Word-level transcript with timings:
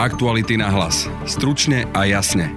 Aktuality 0.00 0.56
na 0.56 0.72
hlas. 0.72 1.12
Stručne 1.28 1.84
a 1.92 2.08
jasne. 2.08 2.56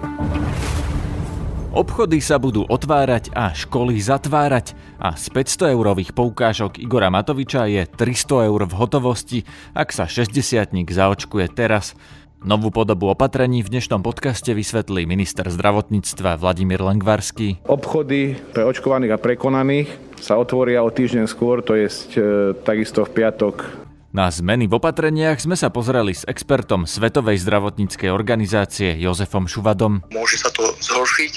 Obchody 1.76 2.24
sa 2.24 2.40
budú 2.40 2.64
otvárať 2.64 3.36
a 3.36 3.52
školy 3.52 4.00
zatvárať 4.00 4.72
a 4.96 5.20
z 5.20 5.28
500 5.28 5.76
eurových 5.76 6.16
poukážok 6.16 6.80
Igora 6.80 7.12
Matoviča 7.12 7.68
je 7.68 7.84
300 7.84 8.48
eur 8.48 8.64
v 8.64 8.74
hotovosti, 8.80 9.44
ak 9.76 9.92
sa 9.92 10.08
60 10.08 10.72
zaočkuje 10.88 11.52
teraz. 11.52 12.00
Novú 12.48 12.72
podobu 12.72 13.12
opatrení 13.12 13.60
v 13.60 13.76
dnešnom 13.76 14.00
podcaste 14.00 14.56
vysvetlí 14.56 15.04
minister 15.04 15.44
zdravotníctva 15.44 16.40
Vladimír 16.40 16.80
Langvarský. 16.80 17.60
Obchody 17.68 18.40
pre 18.56 18.64
očkovaných 18.64 19.16
a 19.16 19.20
prekonaných 19.20 19.92
sa 20.24 20.40
otvoria 20.40 20.80
o 20.80 20.88
týždeň 20.88 21.28
skôr, 21.28 21.60
to 21.60 21.76
je 21.76 21.92
e, 21.92 21.96
takisto 22.64 23.04
v 23.04 23.12
piatok 23.20 23.84
na 24.14 24.30
zmeny 24.30 24.70
v 24.70 24.78
opatreniach 24.78 25.42
sme 25.42 25.58
sa 25.58 25.74
pozreli 25.74 26.14
s 26.14 26.22
expertom 26.30 26.86
Svetovej 26.86 27.42
zdravotníckej 27.42 28.14
organizácie 28.14 28.94
Jozefom 29.02 29.50
Šuvadom. 29.50 30.06
Môže 30.14 30.38
sa 30.38 30.54
to 30.54 30.70
zhoršiť 30.78 31.34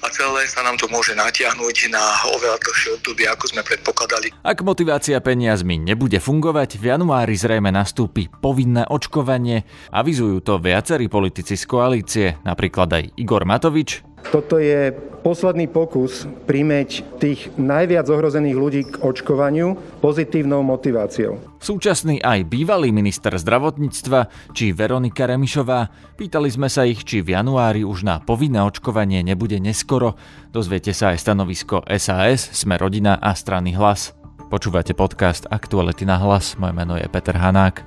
a 0.00 0.06
celé 0.14 0.46
sa 0.46 0.62
nám 0.62 0.78
to 0.78 0.86
môže 0.86 1.12
natiahnuť 1.18 1.90
na 1.90 2.00
oveľa 2.30 2.62
dlhšie 2.62 2.90
obdobie, 3.02 3.26
ako 3.26 3.44
sme 3.50 3.66
predpokladali. 3.66 4.30
Ak 4.46 4.62
motivácia 4.62 5.18
peniazmi 5.18 5.82
nebude 5.82 6.22
fungovať, 6.22 6.78
v 6.78 6.94
januári 6.94 7.34
zrejme 7.34 7.74
nastúpi 7.74 8.30
povinné 8.30 8.86
očkovanie. 8.86 9.66
Avizujú 9.90 10.38
to 10.40 10.62
viacerí 10.62 11.10
politici 11.10 11.58
z 11.58 11.64
koalície, 11.66 12.26
napríklad 12.46 12.94
aj 12.94 13.04
Igor 13.18 13.42
Matovič, 13.42 14.06
toto 14.30 14.62
je 14.62 14.94
posledný 15.20 15.68
pokus 15.68 16.24
primeť 16.48 17.20
tých 17.20 17.52
najviac 17.60 18.08
ohrozených 18.08 18.56
ľudí 18.56 18.82
k 18.88 18.94
očkovaniu 19.04 19.76
pozitívnou 20.00 20.64
motiváciou. 20.64 21.36
Súčasný 21.60 22.24
aj 22.24 22.48
bývalý 22.48 22.88
minister 22.88 23.36
zdravotníctva, 23.36 24.32
či 24.56 24.72
Veronika 24.72 25.28
Remišová, 25.28 25.92
pýtali 26.16 26.48
sme 26.48 26.72
sa 26.72 26.88
ich, 26.88 27.04
či 27.04 27.20
v 27.20 27.36
januári 27.36 27.84
už 27.84 28.06
na 28.06 28.16
povinné 28.22 28.64
očkovanie 28.64 29.20
nebude 29.20 29.60
neskoro. 29.60 30.16
Dozviete 30.48 30.96
sa 30.96 31.12
aj 31.12 31.20
stanovisko 31.20 31.84
SAS, 32.00 32.56
Sme 32.56 32.80
rodina 32.80 33.20
a 33.20 33.36
strany 33.36 33.76
Hlas. 33.76 34.16
Počúvate 34.50 34.96
podcast 34.96 35.46
Aktuality 35.46 36.02
na 36.08 36.18
hlas, 36.18 36.58
moje 36.58 36.74
meno 36.74 36.98
je 36.98 37.06
Peter 37.06 37.36
Hanák. 37.38 37.86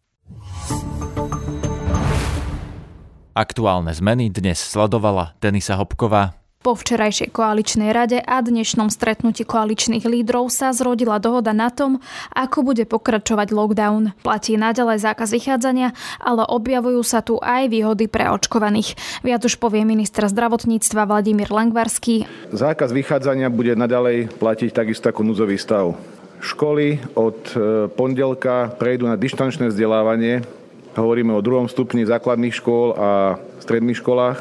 Aktuálne 3.31 3.95
zmeny 3.95 4.27
dnes 4.27 4.59
sledovala 4.59 5.39
Denisa 5.39 5.79
Hopková. 5.79 6.35
Po 6.59 6.75
včerajšej 6.75 7.31
koaličnej 7.31 7.95
rade 7.95 8.19
a 8.19 8.43
dnešnom 8.43 8.91
stretnutí 8.91 9.47
koaličných 9.47 10.03
lídrov 10.03 10.51
sa 10.51 10.75
zrodila 10.75 11.15
dohoda 11.15 11.55
na 11.55 11.71
tom, 11.71 12.03
ako 12.35 12.67
bude 12.67 12.83
pokračovať 12.83 13.55
lockdown. 13.55 14.11
Platí 14.19 14.59
naďalej 14.59 14.99
zákaz 15.07 15.31
vychádzania, 15.31 15.95
ale 16.19 16.43
objavujú 16.43 17.01
sa 17.07 17.23
tu 17.23 17.39
aj 17.39 17.71
výhody 17.71 18.11
pre 18.11 18.27
očkovaných. 18.27 18.99
Viac 19.23 19.47
už 19.47 19.63
povie 19.63 19.87
minister 19.87 20.27
zdravotníctva 20.27 21.07
Vladimír 21.07 21.47
Langvarský. 21.47 22.27
Zákaz 22.51 22.91
vychádzania 22.91 23.47
bude 23.47 23.79
naďalej 23.79 24.27
platiť 24.35 24.75
takisto 24.75 25.07
ako 25.07 25.23
núzový 25.23 25.55
stav. 25.55 25.95
Školy 26.43 26.99
od 27.15 27.39
e, 27.53 27.87
pondelka 27.95 28.75
prejdú 28.75 29.07
na 29.07 29.15
dištančné 29.15 29.71
vzdelávanie, 29.71 30.43
Hovoríme 30.91 31.31
o 31.31 31.45
druhom 31.45 31.71
stupni 31.71 32.03
základných 32.03 32.51
škôl 32.51 32.91
a 32.99 33.39
stredných 33.63 33.99
školách. 34.03 34.39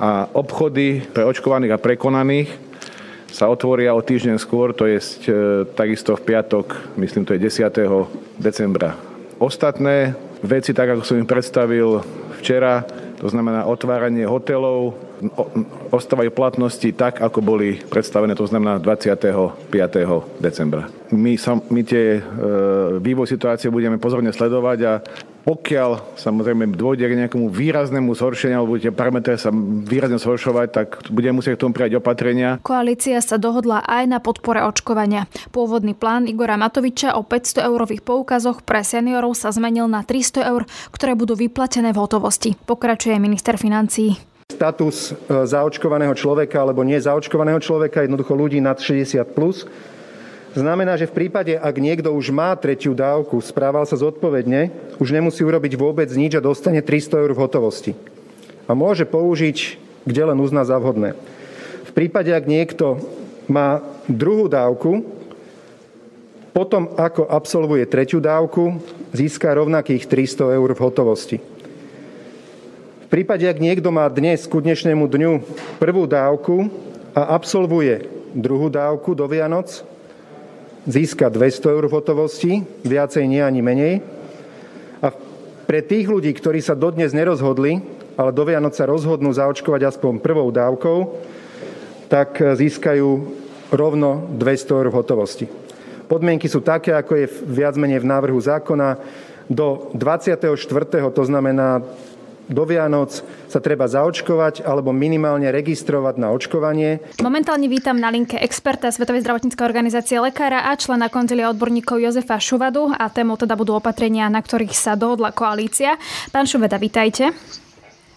A 0.00 0.26
obchody 0.32 1.04
pre 1.12 1.28
očkovaných 1.28 1.76
a 1.76 1.82
prekonaných 1.82 2.50
sa 3.34 3.50
otvoria 3.50 3.92
o 3.92 4.02
týždeň 4.02 4.38
skôr, 4.38 4.70
to 4.70 4.86
je 4.86 4.98
e, 4.98 5.04
takisto 5.74 6.14
v 6.14 6.22
piatok, 6.22 6.94
myslím, 6.94 7.26
to 7.26 7.34
je 7.34 7.50
10. 7.50 7.66
decembra. 8.38 8.94
Ostatné 9.42 10.14
veci, 10.38 10.70
tak 10.70 10.94
ako 10.94 11.02
som 11.02 11.18
im 11.18 11.26
predstavil 11.26 11.98
včera, 12.38 12.86
to 13.18 13.26
znamená 13.26 13.66
otváranie 13.66 14.22
hotelov, 14.22 14.94
ostávajú 15.90 16.30
platnosti 16.34 16.88
tak, 16.94 17.22
ako 17.22 17.38
boli 17.40 17.78
predstavené, 17.78 18.34
to 18.34 18.46
znamená 18.48 18.82
25. 18.82 19.70
decembra. 20.42 20.90
My, 21.14 21.38
sam, 21.38 21.62
my 21.70 21.82
tie 21.86 22.18
e, 22.18 22.20
vývoj 22.98 23.30
situácie 23.30 23.70
budeme 23.70 24.02
pozorne 24.02 24.34
sledovať 24.34 24.78
a 24.84 24.92
pokiaľ 25.44 26.16
samozrejme 26.16 26.72
dôjde 26.72 27.04
k 27.04 27.18
nejakému 27.20 27.52
výraznému 27.52 28.16
zhoršeniu 28.16 28.64
alebo 28.64 28.80
tie 28.80 28.88
parametre 28.88 29.36
sa 29.36 29.52
výrazne 29.84 30.16
zhoršovať, 30.16 30.66
tak 30.72 30.86
budeme 31.12 31.38
musieť 31.38 31.60
k 31.60 31.62
tomu 31.68 31.76
prijať 31.76 32.00
opatrenia. 32.00 32.56
Koalícia 32.64 33.20
sa 33.20 33.36
dohodla 33.36 33.84
aj 33.84 34.04
na 34.08 34.18
podpore 34.24 34.64
očkovania. 34.64 35.28
Pôvodný 35.52 35.92
plán 35.92 36.24
Igora 36.24 36.56
Matoviča 36.56 37.20
o 37.20 37.22
500 37.22 37.60
eurových 37.68 38.00
poukazoch 38.00 38.64
pre 38.64 38.80
seniorov 38.80 39.36
sa 39.36 39.52
zmenil 39.52 39.84
na 39.84 40.00
300 40.00 40.48
eur, 40.48 40.64
ktoré 40.90 41.12
budú 41.12 41.36
vyplatené 41.36 41.92
v 41.92 42.00
hotovosti. 42.00 42.56
Pokračuje 42.64 43.20
minister 43.20 43.60
financií. 43.60 44.16
Status 44.54 45.10
e, 45.10 45.42
zaočkovaného 45.50 46.14
človeka 46.14 46.62
alebo 46.62 46.86
nezaočkovaného 46.86 47.58
človeka, 47.58 48.06
jednoducho 48.06 48.32
ľudí 48.38 48.62
nad 48.62 48.78
60 48.78 49.18
plus, 49.34 49.66
Znamená, 50.54 50.94
že 50.94 51.10
v 51.10 51.26
prípade, 51.26 51.58
ak 51.58 51.82
niekto 51.82 52.14
už 52.14 52.30
má 52.30 52.54
tretiu 52.54 52.94
dávku, 52.94 53.42
správal 53.42 53.82
sa 53.90 53.98
zodpovedne, 53.98 54.70
už 55.02 55.10
nemusí 55.10 55.42
urobiť 55.42 55.74
vôbec 55.74 56.06
nič 56.14 56.38
a 56.38 56.44
dostane 56.46 56.78
300 56.78 57.26
eur 57.26 57.34
v 57.34 57.42
hotovosti. 57.42 57.92
A 58.70 58.72
môže 58.78 59.02
použiť, 59.02 59.74
kde 60.06 60.22
len 60.30 60.38
uzná 60.38 60.62
za 60.62 60.78
vhodné. 60.78 61.18
V 61.90 61.90
prípade, 61.90 62.30
ak 62.30 62.46
niekto 62.46 63.02
má 63.50 63.82
druhú 64.06 64.46
dávku, 64.46 65.02
potom 66.54 66.94
ako 66.94 67.26
absolvuje 67.26 67.82
tretiu 67.90 68.22
dávku, 68.22 68.78
získa 69.10 69.50
rovnakých 69.58 70.06
300 70.06 70.54
eur 70.54 70.70
v 70.70 70.84
hotovosti. 70.86 71.36
Prípade, 73.14 73.46
ak 73.46 73.62
niekto 73.62 73.94
má 73.94 74.10
dnes 74.10 74.42
ku 74.42 74.58
dnešnému 74.58 75.06
dňu 75.06 75.32
prvú 75.78 76.02
dávku 76.02 76.66
a 77.14 77.38
absolvuje 77.38 78.10
druhú 78.34 78.66
dávku 78.66 79.14
do 79.14 79.22
Vianoc, 79.30 79.86
získa 80.82 81.30
200 81.30 81.78
eur 81.78 81.86
v 81.86 81.94
hotovosti, 81.94 82.66
viacej 82.82 83.30
nie 83.30 83.38
ani 83.38 83.62
menej. 83.62 83.94
A 84.98 85.14
pre 85.62 85.78
tých 85.86 86.10
ľudí, 86.10 86.34
ktorí 86.34 86.58
sa 86.58 86.74
dodnes 86.74 87.14
nerozhodli, 87.14 87.86
ale 88.18 88.34
do 88.34 88.42
Vianoc 88.42 88.74
sa 88.74 88.82
rozhodnú 88.82 89.30
zaočkovať 89.30 89.94
aspoň 89.94 90.18
prvou 90.18 90.50
dávkou, 90.50 91.14
tak 92.10 92.42
získajú 92.42 93.30
rovno 93.70 94.26
200 94.42 94.74
eur 94.74 94.90
v 94.90 94.98
hotovosti. 94.98 95.46
Podmienky 96.10 96.50
sú 96.50 96.66
také, 96.66 96.90
ako 96.90 97.14
je 97.14 97.30
viac 97.46 97.78
menej 97.78 98.02
v 98.02 98.10
návrhu 98.10 98.42
zákona. 98.42 98.98
Do 99.46 99.94
24. 99.94 100.50
to 101.14 101.22
znamená 101.22 101.78
do 102.48 102.64
Vianoc 102.68 103.24
sa 103.48 103.58
treba 103.62 103.88
zaočkovať 103.88 104.64
alebo 104.66 104.92
minimálne 104.92 105.48
registrovať 105.48 106.14
na 106.20 106.28
očkovanie. 106.34 107.00
Momentálne 107.24 107.66
vítam 107.70 107.96
na 107.96 108.12
linke 108.12 108.36
experta 108.36 108.92
Svetovej 108.92 109.24
zdravotníckej 109.24 109.64
organizácie 109.64 110.20
lekára 110.20 110.68
a 110.68 110.76
člena 110.76 111.08
konzilia 111.08 111.48
odborníkov 111.48 112.00
Jozefa 112.00 112.36
Šuvadu 112.36 112.92
a 112.92 113.08
témou 113.08 113.40
teda 113.40 113.56
budú 113.56 113.80
opatrenia, 113.80 114.28
na 114.28 114.44
ktorých 114.44 114.76
sa 114.76 114.92
dohodla 114.98 115.32
koalícia. 115.32 115.96
Pán 116.28 116.44
Šuveda, 116.44 116.76
vítajte. 116.76 117.32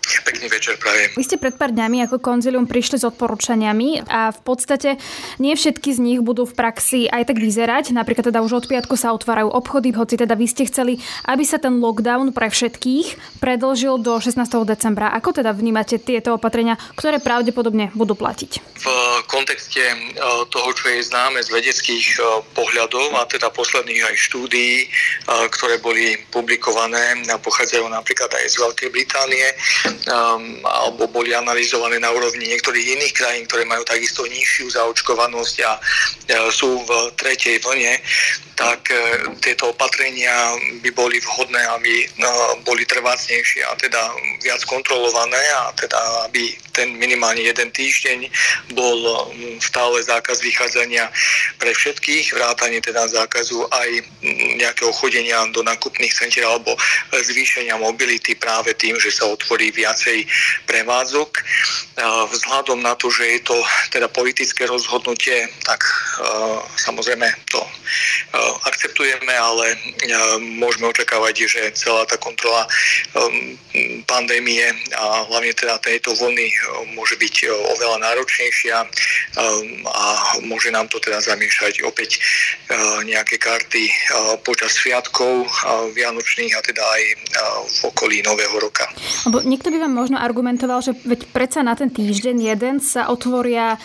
Pekný 0.07 0.48
večer 0.48 0.80
prajem. 0.80 1.12
Vy 1.19 1.24
ste 1.27 1.36
pred 1.36 1.59
pár 1.59 1.75
dňami 1.75 2.07
ako 2.07 2.24
konzilium 2.24 2.63
prišli 2.63 3.04
s 3.04 3.07
odporúčaniami 3.07 4.07
a 4.07 4.31
v 4.31 4.39
podstate 4.39 4.95
nie 5.44 5.51
všetky 5.51 5.92
z 5.92 6.00
nich 6.00 6.19
budú 6.24 6.48
v 6.48 6.56
praxi 6.56 7.12
aj 7.12 7.27
tak 7.27 7.44
vyzerať. 7.44 7.92
Napríklad 7.92 8.31
teda 8.31 8.39
už 8.39 8.63
od 8.63 8.65
piatku 8.71 8.95
sa 8.95 9.12
otvárajú 9.12 9.51
obchody, 9.51 9.92
hoci 9.92 10.15
teda 10.15 10.39
vy 10.39 10.48
ste 10.48 10.63
chceli, 10.63 11.04
aby 11.27 11.44
sa 11.44 11.59
ten 11.59 11.83
lockdown 11.83 12.31
pre 12.31 12.48
všetkých 12.48 13.39
predlžil 13.44 14.00
do 14.00 14.15
16. 14.15 14.39
decembra. 14.63 15.12
Ako 15.12 15.36
teda 15.36 15.51
vnímate 15.51 16.00
tieto 16.00 16.39
opatrenia, 16.39 16.80
ktoré 16.95 17.19
pravdepodobne 17.19 17.92
budú 17.92 18.15
platiť? 18.15 18.80
V 18.80 18.88
kontexte 19.27 19.83
e, 19.83 19.95
toho, 20.48 20.69
čo 20.71 20.88
je 20.88 21.03
známe 21.03 21.44
z 21.44 21.51
vedeckých 21.51 22.07
e, 22.15 22.21
pohľadov 22.56 23.12
a 23.19 23.27
teda 23.27 23.51
posledných 23.51 24.07
aj 24.07 24.15
štúdií, 24.15 24.86
e, 24.86 24.88
ktoré 25.51 25.83
boli 25.83 26.15
publikované 26.31 27.27
a 27.27 27.36
pochádzajú 27.36 27.92
napríklad 27.92 28.31
aj 28.31 28.45
z 28.48 28.56
Veľkej 28.63 28.89
Británie, 28.94 29.48
alebo 30.64 31.10
boli 31.10 31.34
analyzované 31.34 31.98
na 31.98 32.14
úrovni 32.14 32.48
niektorých 32.48 32.98
iných 32.98 33.14
krajín, 33.14 33.44
ktoré 33.50 33.64
majú 33.66 33.84
takisto 33.84 34.24
nižšiu 34.28 34.78
zaočkovanosť 34.78 35.56
a 35.66 35.72
sú 36.54 36.84
v 36.86 36.90
tretej 37.18 37.60
vlne, 37.66 37.98
tak 38.58 38.90
tieto 39.46 39.70
opatrenia 39.70 40.58
by 40.82 40.90
boli 40.98 41.22
vhodné, 41.22 41.62
aby 41.78 42.10
boli 42.66 42.90
trvácnejšie 42.90 43.62
a 43.70 43.78
teda 43.78 44.02
viac 44.42 44.66
kontrolované 44.66 45.38
a 45.62 45.70
teda 45.78 46.26
aby 46.26 46.58
ten 46.74 46.94
minimálne 46.98 47.42
jeden 47.42 47.70
týždeň 47.74 48.30
bol 48.74 48.98
stále 49.62 50.02
zákaz 50.02 50.42
vychádzania 50.42 51.10
pre 51.62 51.74
všetkých, 51.74 52.34
vrátanie 52.34 52.82
teda 52.82 53.10
zákazu 53.10 53.66
aj 53.70 53.90
nejakého 54.62 54.94
chodenia 54.94 55.42
do 55.54 55.62
nákupných 55.62 56.14
centier 56.14 56.46
alebo 56.46 56.74
zvýšenia 57.14 57.78
mobility 57.78 58.34
práve 58.38 58.74
tým, 58.74 58.98
že 58.98 59.14
sa 59.14 59.30
otvorí 59.30 59.70
viacej 59.88 60.28
prevádzok. 60.68 61.31
Vzhľadom 62.28 62.84
na 62.84 62.94
to, 63.00 63.07
že 63.07 63.39
je 63.39 63.39
to 63.48 63.56
teda 63.95 64.12
politické 64.12 64.68
rozhodnutie, 64.68 65.48
tak 65.63 65.80
samozrejme 66.75 67.24
to 67.48 67.63
akceptujeme, 68.68 69.31
ale 69.31 69.80
môžeme 70.60 70.92
očakávať, 70.92 71.48
že 71.48 71.62
celá 71.80 72.04
tá 72.04 72.19
kontrola 72.19 72.68
pandémie 74.04 74.68
a 74.92 75.24
hlavne 75.31 75.56
teda 75.56 75.80
tejto 75.80 76.12
vlny 76.19 76.51
môže 76.94 77.16
byť 77.16 77.36
oveľa 77.80 78.04
náročnejšia 78.04 78.78
a 79.88 80.06
môže 80.44 80.69
nám 80.69 80.92
to 80.92 81.00
teda 81.00 81.24
zamiešať 81.24 81.88
opäť 81.88 82.19
nejaké 83.07 83.39
karty 83.39 83.88
počas 84.44 84.75
sviatkov 84.75 85.48
vianočných 85.95 86.54
a 86.54 86.62
teda 86.62 86.84
aj 86.84 87.04
v 87.63 87.80
okolí 87.88 88.19
Nového 88.25 88.60
roka. 88.60 88.86
Lebo 89.30 89.39
niekto 89.45 89.72
by 89.72 89.76
vám 89.77 89.94
možno 89.94 90.18
argumentoval, 90.18 90.81
že 90.81 90.97
veď 91.06 91.29
predsa 91.31 91.62
na 91.62 91.77
ten 91.77 91.89
týždeň 91.94 92.35
jeden 92.53 92.75
sa 92.83 93.09
otvoria 93.09 93.77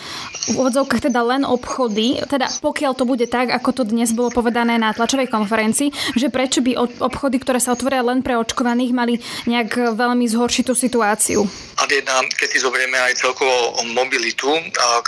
v 0.51 0.59
úvodzovkách 0.59 1.09
teda 1.09 1.21
len 1.23 1.41
obchody, 1.47 2.19
teda 2.27 2.49
pokiaľ 2.59 2.91
to 2.97 3.05
bude 3.07 3.25
tak, 3.31 3.53
ako 3.53 3.69
to 3.71 3.83
dnes 3.87 4.11
bolo 4.11 4.33
povedané 4.33 4.75
na 4.81 4.91
tlačovej 4.91 5.31
konferencii, 5.31 6.17
že 6.17 6.33
prečo 6.33 6.59
by 6.65 6.99
obchody, 6.99 7.39
ktoré 7.39 7.61
sa 7.61 7.77
otvoria 7.77 8.03
len 8.03 8.25
pre 8.25 8.35
očkovaných, 8.37 8.91
mali 8.91 9.21
nejak 9.47 9.95
veľmi 9.95 10.25
zhoršiť 10.27 10.63
tú 10.67 10.75
situáciu? 10.75 11.39
A 11.79 11.89
jedna, 11.89 12.21
keď 12.37 12.49
si 12.53 12.59
zoberieme 12.61 12.97
aj 13.01 13.17
celkovo 13.17 13.81
mobilitu, 13.97 14.49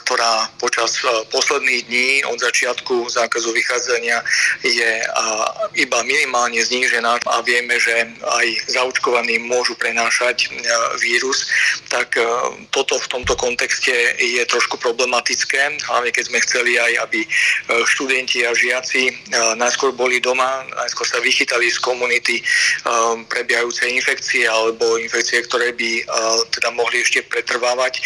ktorá 0.01 0.49
počas 0.57 0.97
posledných 1.29 1.81
dní 1.85 2.09
od 2.25 2.41
začiatku 2.41 3.05
zákazu 3.09 3.53
vychádzania 3.53 4.21
je 4.65 4.91
iba 5.77 5.99
minimálne 6.01 6.57
znížená 6.61 7.21
a 7.25 7.35
vieme, 7.45 7.77
že 7.77 8.09
aj 8.21 8.47
zaočkovaní 8.71 9.45
môžu 9.45 9.77
prenášať 9.77 10.49
vírus, 10.99 11.47
tak 11.89 12.17
toto 12.71 12.99
v 12.99 13.07
tomto 13.07 13.35
kontexte 13.35 13.93
je 14.19 14.43
trošku 14.47 14.77
problematické, 14.77 15.79
hlavne 15.87 16.11
keď 16.11 16.23
sme 16.27 16.39
chceli 16.43 16.79
aj, 16.79 16.91
aby 17.07 17.19
študenti 17.85 18.43
a 18.45 18.51
žiaci 18.55 19.11
najskôr 19.55 19.91
boli 19.95 20.19
doma, 20.19 20.65
najskôr 20.75 21.07
sa 21.07 21.19
vychytali 21.21 21.69
z 21.71 21.79
komunity 21.79 22.41
prebiehajúce 23.29 23.87
infekcie 23.89 24.47
alebo 24.47 24.97
infekcie, 24.97 25.41
ktoré 25.45 25.71
by 25.73 25.91
teda 26.51 26.69
mohli 26.73 27.01
ešte 27.01 27.23
pretrvávať 27.27 28.01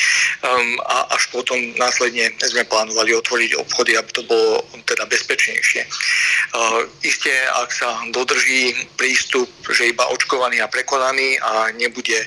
a 0.86 0.98
až 1.14 1.30
potom 1.34 1.58
následne 1.78 2.32
sme 2.42 2.66
plánovali 2.66 3.14
otvoriť 3.16 3.58
obchody, 3.58 3.98
aby 3.98 4.12
to 4.12 4.24
bolo 4.26 4.66
teda 4.86 5.06
bezpečnejšie. 5.06 5.86
Isté, 7.06 7.34
ak 7.56 7.70
sa 7.74 7.90
dodrží 8.12 8.74
prístup, 8.98 9.50
že 9.70 9.94
iba 9.94 10.06
očkovaný 10.10 10.62
a 10.62 10.72
prekonaný 10.72 11.38
a 11.40 11.70
nebude 11.78 12.18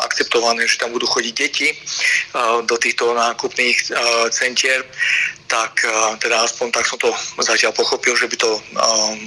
akceptované, 0.00 0.66
že 0.66 0.80
tam 0.80 0.92
budú 0.92 1.06
chodiť 1.06 1.34
deti 1.34 1.68
do 2.66 2.76
týchto 2.78 3.12
nákupných 3.14 3.78
centier, 4.30 4.84
tak 5.52 5.84
teda 6.16 6.48
aspoň 6.48 6.72
tak 6.72 6.88
som 6.88 6.96
to 6.96 7.12
zatiaľ 7.44 7.76
pochopil, 7.76 8.16
že 8.16 8.24
by 8.24 8.36
to 8.40 8.50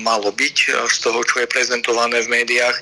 malo 0.02 0.34
byť 0.34 0.58
z 0.90 0.98
toho, 1.06 1.22
čo 1.22 1.38
je 1.38 1.46
prezentované 1.46 2.26
v 2.26 2.34
médiách, 2.34 2.74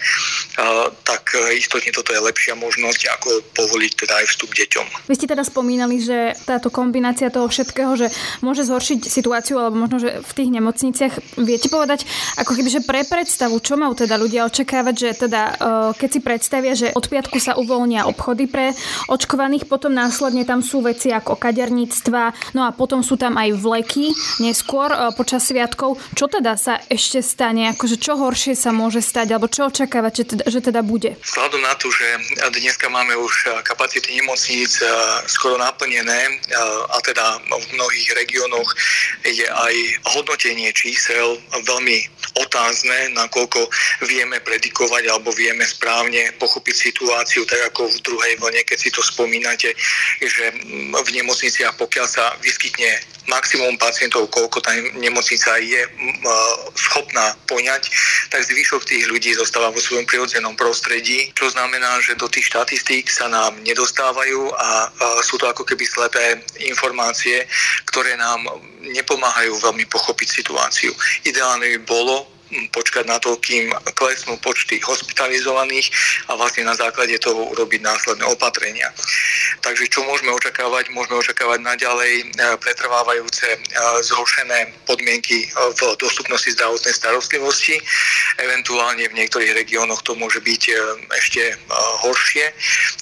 tak 1.04 1.36
istotne 1.52 1.92
toto 1.92 2.16
je 2.16 2.24
lepšia 2.24 2.56
možnosť, 2.56 3.02
ako 3.20 3.28
povoliť 3.52 3.92
teda 4.00 4.14
aj 4.24 4.26
vstup 4.32 4.48
deťom. 4.56 4.86
Vy 5.12 5.16
ste 5.20 5.28
teda 5.28 5.44
spomínali, 5.44 6.00
že 6.00 6.32
táto 6.48 6.72
kombinácia 6.72 7.28
toho 7.28 7.52
všetkého, 7.52 8.00
že 8.00 8.08
môže 8.40 8.64
zhoršiť 8.64 9.12
situáciu, 9.12 9.60
alebo 9.60 9.76
možno, 9.76 10.00
že 10.00 10.24
v 10.24 10.32
tých 10.32 10.50
nemocniciach 10.54 11.44
viete 11.44 11.68
povedať, 11.68 12.08
ako 12.40 12.56
keby, 12.56 12.70
že 12.72 12.88
pre 12.88 13.04
predstavu, 13.04 13.60
čo 13.60 13.76
majú 13.76 13.92
teda 13.92 14.16
ľudia 14.16 14.48
očakávať, 14.48 14.96
že 14.96 15.10
teda 15.20 15.42
keď 16.00 16.10
si 16.16 16.20
predstavia, 16.24 16.74
že 16.80 16.96
od 16.96 17.12
piatku 17.14 17.38
sa 17.38 17.54
uvoľnia 17.54 18.10
obchody 18.10 18.50
pre 18.50 18.74
očkovaných, 19.06 19.70
potom 19.70 19.94
následne 19.94 20.42
tam 20.50 20.66
sú 20.66 20.82
veci 20.82 21.14
ako 21.14 21.38
kaderníctva, 21.38 22.54
no 22.58 22.66
a 22.66 22.74
potom 22.74 23.06
sú 23.06 23.14
tam 23.22 23.38
aj 23.38 23.54
vleky 23.54 24.10
neskôr 24.42 24.90
e, 24.90 25.14
počas 25.14 25.46
sviatkov. 25.46 26.02
Čo 26.18 26.26
teda 26.26 26.58
sa 26.58 26.82
ešte 26.90 27.22
stane? 27.22 27.70
Akože 27.70 28.02
čo 28.02 28.18
horšie 28.18 28.58
sa 28.58 28.74
môže 28.74 29.06
stať? 29.06 29.38
Alebo 29.38 29.46
čo 29.46 29.70
očakávať, 29.70 30.14
že 30.18 30.24
teda, 30.26 30.44
že 30.50 30.60
teda 30.66 30.82
bude? 30.82 31.14
Vzhľadom 31.22 31.62
na 31.62 31.78
to, 31.78 31.94
že 31.94 32.08
dneska 32.58 32.90
máme 32.90 33.14
už 33.14 33.34
e, 33.46 33.62
kapacity 33.62 34.18
nemocníc 34.18 34.82
e, 34.82 34.90
skoro 35.30 35.62
naplnené 35.62 36.42
a 36.90 36.98
teda 37.04 37.38
v 37.46 37.66
mnohých 37.78 38.10
regiónoch 38.18 38.70
je 39.28 39.46
aj 39.46 39.76
hodnotenie 40.18 40.72
čísel 40.74 41.38
veľmi 41.68 42.10
otázne, 42.42 43.14
nakoľko 43.14 43.70
vieme 44.10 44.42
predikovať 44.42 45.04
alebo 45.12 45.30
vieme 45.36 45.68
správne 45.68 46.34
pochopiť 46.42 46.76
situáciu, 46.76 47.03
tak 47.48 47.62
ako 47.74 47.88
v 47.90 48.02
druhej 48.04 48.34
vlne, 48.40 48.62
keď 48.64 48.78
si 48.80 48.90
to 48.90 49.04
spomínate, 49.04 49.76
že 50.22 50.44
v 50.92 51.10
nemocniciach, 51.16 51.76
pokiaľ 51.78 52.08
sa 52.08 52.36
vyskytne 52.40 53.00
maximum 53.24 53.80
pacientov, 53.80 54.28
koľko 54.28 54.60
tá 54.60 54.76
nemocnica 55.00 55.56
je 55.64 55.80
schopná 56.76 57.40
poňať, 57.48 57.88
tak 58.28 58.44
zvyšok 58.44 58.84
tých 58.84 59.08
ľudí 59.08 59.32
zostáva 59.32 59.72
vo 59.72 59.80
svojom 59.80 60.04
prirodzenom 60.04 60.60
prostredí, 60.60 61.32
čo 61.32 61.48
znamená, 61.48 62.04
že 62.04 62.20
do 62.20 62.28
tých 62.28 62.52
štatistík 62.52 63.08
sa 63.08 63.32
nám 63.32 63.56
nedostávajú 63.64 64.52
a 64.60 64.92
sú 65.24 65.40
to 65.40 65.48
ako 65.48 65.64
keby 65.64 65.88
slepé 65.88 66.44
informácie, 66.68 67.48
ktoré 67.88 68.20
nám 68.20 68.44
nepomáhajú 68.92 69.56
veľmi 69.56 69.88
pochopiť 69.88 70.44
situáciu. 70.44 70.92
Ideálne 71.24 71.80
by 71.80 71.88
bolo, 71.88 72.28
počkať 72.74 73.06
na 73.08 73.18
to, 73.20 73.36
kým 73.40 73.72
klesnú 73.98 74.38
počty 74.42 74.80
hospitalizovaných 74.84 75.90
a 76.30 76.38
vlastne 76.38 76.68
na 76.68 76.76
základe 76.76 77.18
toho 77.20 77.54
urobiť 77.54 77.82
následné 77.82 78.26
opatrenia. 78.30 78.90
Takže 79.64 79.88
čo 79.88 80.04
môžeme 80.04 80.34
očakávať? 80.36 80.92
Môžeme 80.92 81.20
očakávať 81.20 81.60
naďalej 81.64 82.14
e, 82.20 82.26
pretrvávajúce 82.60 83.48
e, 83.48 83.60
zhoršené 84.04 84.76
podmienky 84.84 85.46
e, 85.46 85.48
v 85.78 85.80
dostupnosti 85.96 86.52
zdravotnej 86.52 86.94
starostlivosti. 86.94 87.80
Eventuálne 88.42 89.08
v 89.08 89.18
niektorých 89.18 89.56
regiónoch 89.56 90.02
to 90.04 90.18
môže 90.18 90.42
byť 90.42 90.62
ešte 91.14 91.54
horšie, 92.02 92.46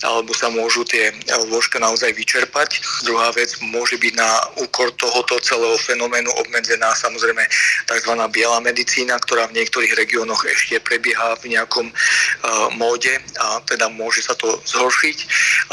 alebo 0.04 0.36
sa 0.36 0.52
môžu 0.52 0.84
tie 0.84 1.16
lôžka 1.50 1.80
naozaj 1.80 2.12
vyčerpať. 2.14 2.84
Druhá 3.08 3.32
vec 3.32 3.56
môže 3.64 3.96
byť 3.96 4.14
na 4.20 4.30
úkor 4.60 4.92
tohoto 5.00 5.40
celého 5.40 5.78
fenoménu 5.80 6.30
obmedzená 6.36 6.92
samozrejme 6.94 7.42
tzv. 7.88 8.14
biela 8.30 8.60
medicína, 8.60 9.18
ktorá 9.24 9.41
ktorá 9.42 9.58
v 9.58 9.58
niektorých 9.58 9.98
regiónoch 9.98 10.46
ešte 10.46 10.78
prebieha 10.86 11.34
v 11.42 11.58
nejakom 11.58 11.90
uh, 11.90 12.70
móde 12.78 13.10
a 13.42 13.58
teda 13.66 13.90
môže 13.90 14.22
sa 14.22 14.38
to 14.38 14.62
zhoršiť 14.70 15.18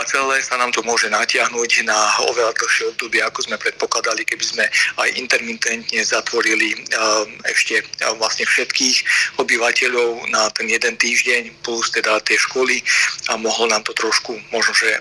a 0.00 0.08
celé 0.08 0.40
sa 0.40 0.56
nám 0.56 0.72
to 0.72 0.80
môže 0.88 1.04
natiahnuť 1.12 1.84
na 1.84 1.98
oveľa 2.32 2.56
dlhšie 2.56 2.96
obdobie, 2.96 3.20
ako 3.20 3.44
sme 3.44 3.60
predpokladali, 3.60 4.24
keby 4.24 4.40
sme 4.40 4.64
aj 5.04 5.08
intermitentne 5.20 6.00
zatvorili 6.00 6.80
uh, 6.96 7.28
ešte 7.44 7.84
uh, 7.84 8.16
vlastne 8.16 8.48
všetkých 8.48 8.96
obyvateľov 9.36 10.32
na 10.32 10.48
ten 10.56 10.72
jeden 10.72 10.96
týždeň 10.96 11.60
plus 11.60 11.92
teda 11.92 12.16
tie 12.24 12.40
školy 12.40 12.80
a 13.28 13.36
mohlo 13.36 13.68
nám 13.68 13.84
to 13.84 13.92
trošku 13.92 14.32
možno, 14.48 14.72
že 14.72 14.96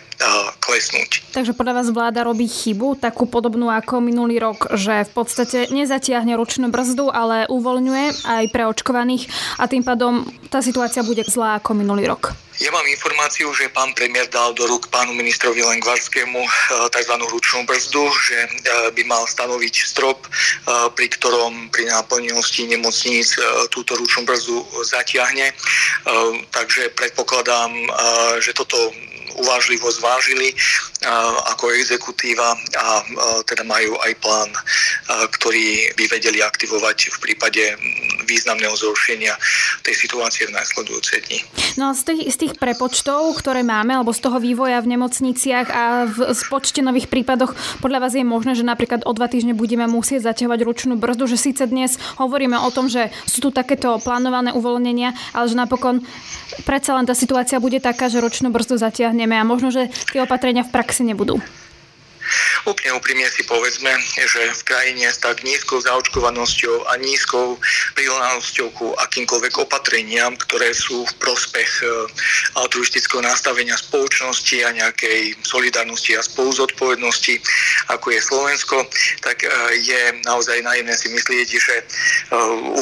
klesnúť. 0.59 1.21
Takže 1.31 1.53
podľa 1.53 1.73
vás 1.81 1.87
vláda 1.93 2.25
robí 2.25 2.49
chybu, 2.49 2.97
takú 2.97 3.29
podobnú 3.29 3.69
ako 3.69 4.01
minulý 4.01 4.41
rok, 4.41 4.73
že 4.73 5.05
v 5.05 5.11
podstate 5.13 5.69
nezatiahne 5.69 6.33
ručnú 6.33 6.73
brzdu, 6.73 7.13
ale 7.13 7.45
uvoľňuje 7.47 8.25
aj 8.25 8.43
preočkovaných 8.57 9.29
a 9.61 9.69
tým 9.69 9.85
pádom 9.85 10.25
tá 10.49 10.65
situácia 10.65 11.05
bude 11.05 11.21
zlá 11.29 11.61
ako 11.61 11.77
minulý 11.77 12.09
rok. 12.09 12.33
Ja 12.57 12.73
mám 12.73 12.89
informáciu, 12.89 13.53
že 13.53 13.69
pán 13.69 13.93
premiér 13.93 14.33
dal 14.33 14.49
do 14.57 14.65
rúk 14.65 14.89
pánu 14.89 15.13
ministrovi 15.13 15.61
Lengvarskému 15.61 16.41
eh, 16.41 16.89
tzv. 16.89 17.13
ručnú 17.29 17.69
brzdu, 17.69 18.09
že 18.09 18.37
eh, 18.41 18.49
by 18.97 19.03
mal 19.05 19.29
stanoviť 19.29 19.73
strop, 19.85 20.25
eh, 20.25 20.89
pri 20.89 21.05
ktorom 21.13 21.69
pri 21.69 21.85
náplnenosti 21.93 22.65
nemocníc 22.65 23.37
túto 23.69 23.93
ručnú 23.93 24.25
brzdu 24.25 24.65
zatiahne. 24.81 25.53
Takže 26.49 26.89
predpokladám, 26.97 27.69
že 28.41 28.55
toto 28.55 28.77
uvážlivo 29.37 29.91
zvážili 29.93 30.57
ako 31.53 31.69
exekutíva 31.77 32.57
a 32.73 32.85
teda 33.45 33.61
majú 33.61 33.93
aj 34.01 34.11
plán, 34.17 34.49
ktorý 35.07 35.93
by 35.93 36.05
vedeli 36.09 36.41
aktivovať 36.41 37.13
v 37.13 37.17
prípade 37.21 37.63
významného 38.25 38.73
zhoršenia 38.73 39.37
tej 39.85 39.95
situácie 39.95 40.49
v 40.49 40.57
následujúce 40.57 41.21
dni. 41.29 41.39
No 41.77 41.89
a 41.89 41.95
z 41.95 42.11
tých, 42.11 42.33
z 42.33 42.37
tých 42.37 42.53
prepočtov, 42.57 43.37
ktoré 43.37 43.61
máme, 43.61 43.93
alebo 43.93 44.11
z 44.11 44.25
toho 44.25 44.41
vývoja 44.41 44.81
v 44.81 44.97
nemocniciach 44.97 45.67
a 45.69 45.83
v 46.09 46.33
spočte 46.33 46.81
nových 46.81 47.07
prípadoch, 47.07 47.53
podľa 47.79 48.01
vás 48.03 48.13
je 48.17 48.25
možné, 48.25 48.57
že 48.57 48.65
napríklad 48.65 49.05
o 49.05 49.13
dva 49.13 49.29
týždne 49.29 49.53
budeme 49.53 49.85
musieť 49.85 50.33
zaťahovať 50.33 50.59
ručnú 50.65 50.93
brzdu, 50.97 51.29
že 51.29 51.37
síce 51.37 51.63
dnes 51.69 51.95
hovoríme 52.17 52.57
o 52.57 52.69
tom, 52.73 52.89
že 52.89 53.13
sú 53.29 53.39
tu 53.45 53.49
takéto 53.53 54.01
plánované 54.01 54.51
uvoľnenia, 54.51 55.13
ale 55.37 55.45
že 55.45 55.55
napokon 55.55 56.01
predsa 56.65 56.97
len 56.97 57.05
tá 57.05 57.13
situácia 57.13 57.61
bude 57.61 57.77
taká, 57.77 58.09
že 58.09 58.17
ročnú 58.19 58.49
brzdu 58.49 58.81
zatiahneme 58.81 59.37
a 59.37 59.45
možno, 59.45 59.69
že 59.69 59.93
tie 60.11 60.25
opatrenia 60.25 60.65
v 60.65 60.73
praxi 60.73 60.86
nebudú. 61.03 61.41
Úplne 62.67 62.99
úprimne 62.99 63.31
si 63.31 63.47
povedzme, 63.47 63.95
že 64.19 64.51
v 64.51 64.61
krajine 64.67 65.07
s 65.07 65.23
tak 65.23 65.39
nízkou 65.39 65.79
zaočkovanosťou 65.87 66.91
a 66.91 66.99
nízkou 66.99 67.55
prihlanosťou 67.95 68.67
ku 68.75 68.91
akýmkoľvek 69.07 69.55
opatreniam, 69.55 70.35
ktoré 70.35 70.75
sú 70.75 71.07
v 71.07 71.13
prospech 71.23 71.69
e, 71.79 71.87
altruistického 72.59 73.23
nastavenia 73.23 73.79
spoločnosti 73.79 74.67
a 74.67 74.75
nejakej 74.83 75.39
solidarnosti 75.47 76.19
a 76.19 76.27
spoluzodpovednosti, 76.27 77.39
ako 77.87 78.11
je 78.11 78.19
Slovensko, 78.19 78.83
tak 79.23 79.47
e, 79.47 79.49
je 79.87 80.01
naozaj 80.27 80.59
naivné 80.59 80.91
si 80.99 81.07
myslieť, 81.07 81.47
že 81.47 81.75
e, 81.79 81.83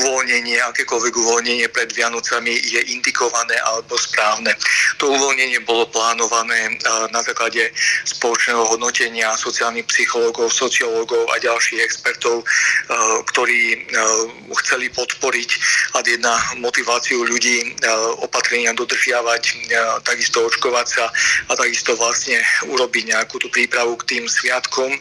uvoľnenie, 0.01 0.65
akékoľvek 0.65 1.13
uvoľnenie 1.13 1.69
pred 1.69 1.93
Vianocami 1.93 2.57
je 2.57 2.81
indikované 2.89 3.53
alebo 3.69 4.01
správne. 4.01 4.49
To 4.97 5.13
uvoľnenie 5.13 5.61
bolo 5.61 5.85
plánované 5.93 6.73
na 7.11 7.21
základe 7.21 7.69
spoločného 8.09 8.65
hodnotenia 8.65 9.35
sociálnych 9.37 9.74
psychológov, 9.83 10.53
sociológov 10.53 11.27
a 11.33 11.41
ďalších 11.41 11.81
expertov, 11.83 12.43
eh, 12.43 13.17
ktorí 13.33 13.61
eh, 13.73 13.79
chceli 14.63 14.87
podporiť 14.93 15.49
a 15.95 16.05
jedna 16.05 16.35
motiváciu 16.61 17.25
ľudí 17.25 17.57
eh, 17.63 17.73
opatrenia 18.23 18.71
dodržiavať, 18.75 19.43
takisto 20.05 20.45
očkovať 20.45 20.87
sa 20.87 21.05
a 21.49 21.53
takisto 21.57 21.97
vlastne 21.97 22.39
urobiť 22.69 23.15
nejakú 23.15 23.41
tú 23.41 23.47
prípravu 23.49 23.97
k 24.03 24.15
tým 24.15 24.23
sviatkom, 24.29 24.91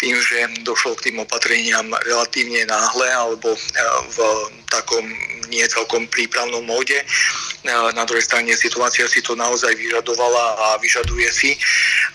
tým, 0.00 0.14
že 0.18 0.62
došlo 0.64 0.96
k 0.96 1.10
tým 1.10 1.22
opatreniam 1.22 1.86
relatívne 2.06 2.64
náhle 2.66 3.08
alebo 3.12 3.54
v 4.10 4.18
takom 4.70 5.04
nie 5.48 5.62
celkom 5.68 6.06
prípravnom 6.10 6.62
móde. 6.66 6.98
Na 7.66 8.04
druhej 8.06 8.22
strane 8.22 8.54
situácia 8.54 9.06
si 9.10 9.22
to 9.22 9.34
naozaj 9.38 9.74
vyžadovala 9.74 10.44
a 10.58 10.66
vyžaduje 10.78 11.28
si. 11.30 11.50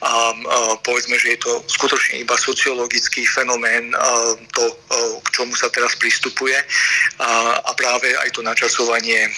A 0.04 0.36
povedzme, 0.84 1.20
že 1.20 1.36
je 1.36 1.40
to 1.44 1.52
skutočne 1.68 2.01
iba 2.14 2.36
sociologický 2.38 3.26
fenomén, 3.26 3.94
to, 4.52 4.64
k 5.22 5.28
čomu 5.34 5.54
sa 5.56 5.70
teraz 5.70 5.96
pristupuje. 5.96 6.58
A 7.22 7.72
práve 7.74 8.14
aj 8.18 8.30
to 8.36 8.42
načasovanie 8.46 9.30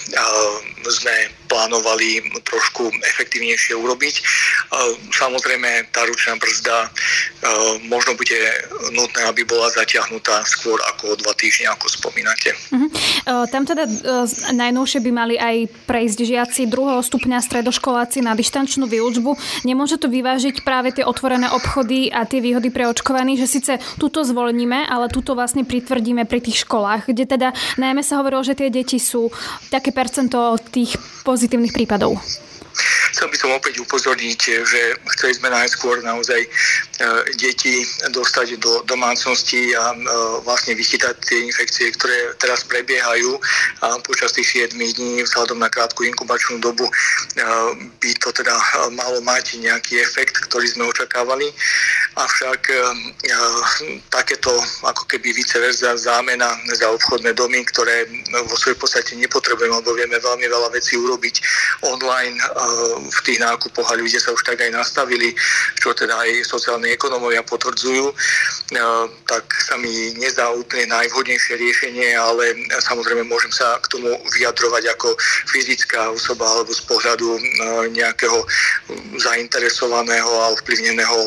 sme 0.84 1.16
plánovali 1.48 2.24
trošku 2.44 2.90
efektívnejšie 3.14 3.78
urobiť. 3.78 4.14
Samozrejme, 5.14 5.88
tá 5.94 6.04
ručná 6.04 6.36
brzda 6.36 6.90
možno 7.88 8.18
bude 8.18 8.36
nutné, 8.92 9.22
aby 9.24 9.46
bola 9.46 9.70
zatiahnutá 9.72 10.44
skôr 10.44 10.76
ako 10.94 11.14
o 11.14 11.18
dva 11.20 11.32
týždne, 11.38 11.70
ako 11.72 11.86
spomínate. 11.88 12.52
Uh-huh. 12.74 12.90
Tam 13.48 13.64
teda 13.64 13.88
najnovšie 14.52 15.00
by 15.00 15.10
mali 15.14 15.36
aj 15.40 15.72
prejsť 15.88 16.18
žiaci 16.26 16.60
druhého 16.68 17.00
stupňa 17.00 17.40
stredoškoláci 17.40 18.20
na 18.20 18.36
dištančnú 18.36 18.84
výučbu. 18.84 19.36
Nemôže 19.64 19.96
to 19.96 20.12
vyvážiť 20.12 20.66
práve 20.66 20.92
tie 20.92 21.04
otvorené 21.06 21.48
obchody 21.48 22.12
a 22.12 22.28
tie 22.28 22.43
výhody 22.44 22.68
pre 22.68 22.84
očkovaných, 22.84 23.40
že 23.40 23.48
síce 23.48 23.72
túto 23.96 24.20
zvolníme, 24.20 24.84
ale 24.84 25.08
túto 25.08 25.32
vlastne 25.32 25.64
pritvrdíme 25.64 26.28
pri 26.28 26.44
tých 26.44 26.68
školách, 26.68 27.08
kde 27.08 27.24
teda 27.24 27.48
najmä 27.80 28.04
sa 28.04 28.20
hovorilo, 28.20 28.44
že 28.44 28.60
tie 28.60 28.68
deti 28.68 29.00
sú 29.00 29.32
také 29.72 29.96
percento 29.96 30.60
tých 30.68 30.92
pozitívnych 31.24 31.72
prípadov. 31.72 32.20
Chcel 33.14 33.30
by 33.30 33.38
som 33.38 33.54
opäť 33.54 33.78
upozorniť, 33.78 34.40
že 34.66 34.80
chceli 35.14 35.38
sme 35.38 35.46
najskôr 35.46 36.02
naozaj 36.02 36.42
e, 36.42 36.48
deti 37.38 37.86
dostať 38.10 38.58
do 38.58 38.82
domácnosti 38.90 39.70
a 39.70 39.94
e, 39.94 39.98
vlastne 40.42 40.74
vychytať 40.74 41.14
tie 41.22 41.46
infekcie, 41.46 41.94
ktoré 41.94 42.34
teraz 42.42 42.66
prebiehajú 42.66 43.38
a 43.86 44.02
počas 44.02 44.34
tých 44.34 44.66
7 44.66 44.74
dní 44.74 45.22
vzhľadom 45.22 45.62
na 45.62 45.70
krátku 45.70 46.02
inkubačnú 46.10 46.58
dobu 46.58 46.90
e, 46.90 46.92
by 48.02 48.10
to 48.18 48.34
teda 48.34 48.50
malo 48.98 49.22
mať 49.22 49.62
nejaký 49.62 50.02
efekt, 50.02 50.50
ktorý 50.50 50.66
sme 50.66 50.90
očakávali. 50.90 51.46
Avšak 52.18 52.66
takéto 54.10 54.50
ako 54.86 55.06
keby 55.06 55.34
vice 55.34 55.58
versa 55.62 55.94
zámena 55.94 56.50
za 56.74 56.90
obchodné 56.90 57.34
domy, 57.34 57.62
ktoré 57.70 58.06
vo 58.46 58.56
svojej 58.58 58.78
podstate 58.78 59.14
nepotrebujeme, 59.18 59.74
lebo 59.82 59.94
vieme 59.94 60.18
veľmi 60.18 60.46
veľa 60.46 60.68
vecí 60.74 60.98
urobiť 60.98 61.34
online 61.86 62.38
v 63.08 63.20
tých 63.24 63.38
nákupoch 63.40 63.88
a 63.92 63.98
ľudia 63.98 64.20
sa 64.20 64.32
už 64.32 64.42
tak 64.44 64.60
aj 64.60 64.70
nastavili, 64.72 65.36
čo 65.80 65.92
teda 65.92 66.16
aj 66.16 66.44
sociálni 66.44 66.94
ekonómovia 66.96 67.44
potvrdzujú, 67.44 68.10
e, 68.10 68.14
tak 69.28 69.44
sa 69.64 69.76
mi 69.76 70.14
nezdá 70.16 70.48
úplne 70.52 70.88
najvhodnejšie 70.92 71.54
riešenie, 71.60 72.16
ale 72.16 72.56
samozrejme 72.80 73.24
môžem 73.28 73.52
sa 73.52 73.76
k 73.80 73.90
tomu 73.98 74.10
vyjadrovať 74.32 74.94
ako 74.96 75.16
fyzická 75.48 76.10
osoba 76.12 76.48
alebo 76.48 76.72
z 76.72 76.82
pohľadu 76.88 77.28
e, 77.36 77.40
nejakého 77.92 78.38
zainteresovaného 79.20 80.28
a 80.28 80.52
ovplyvneného 80.56 81.18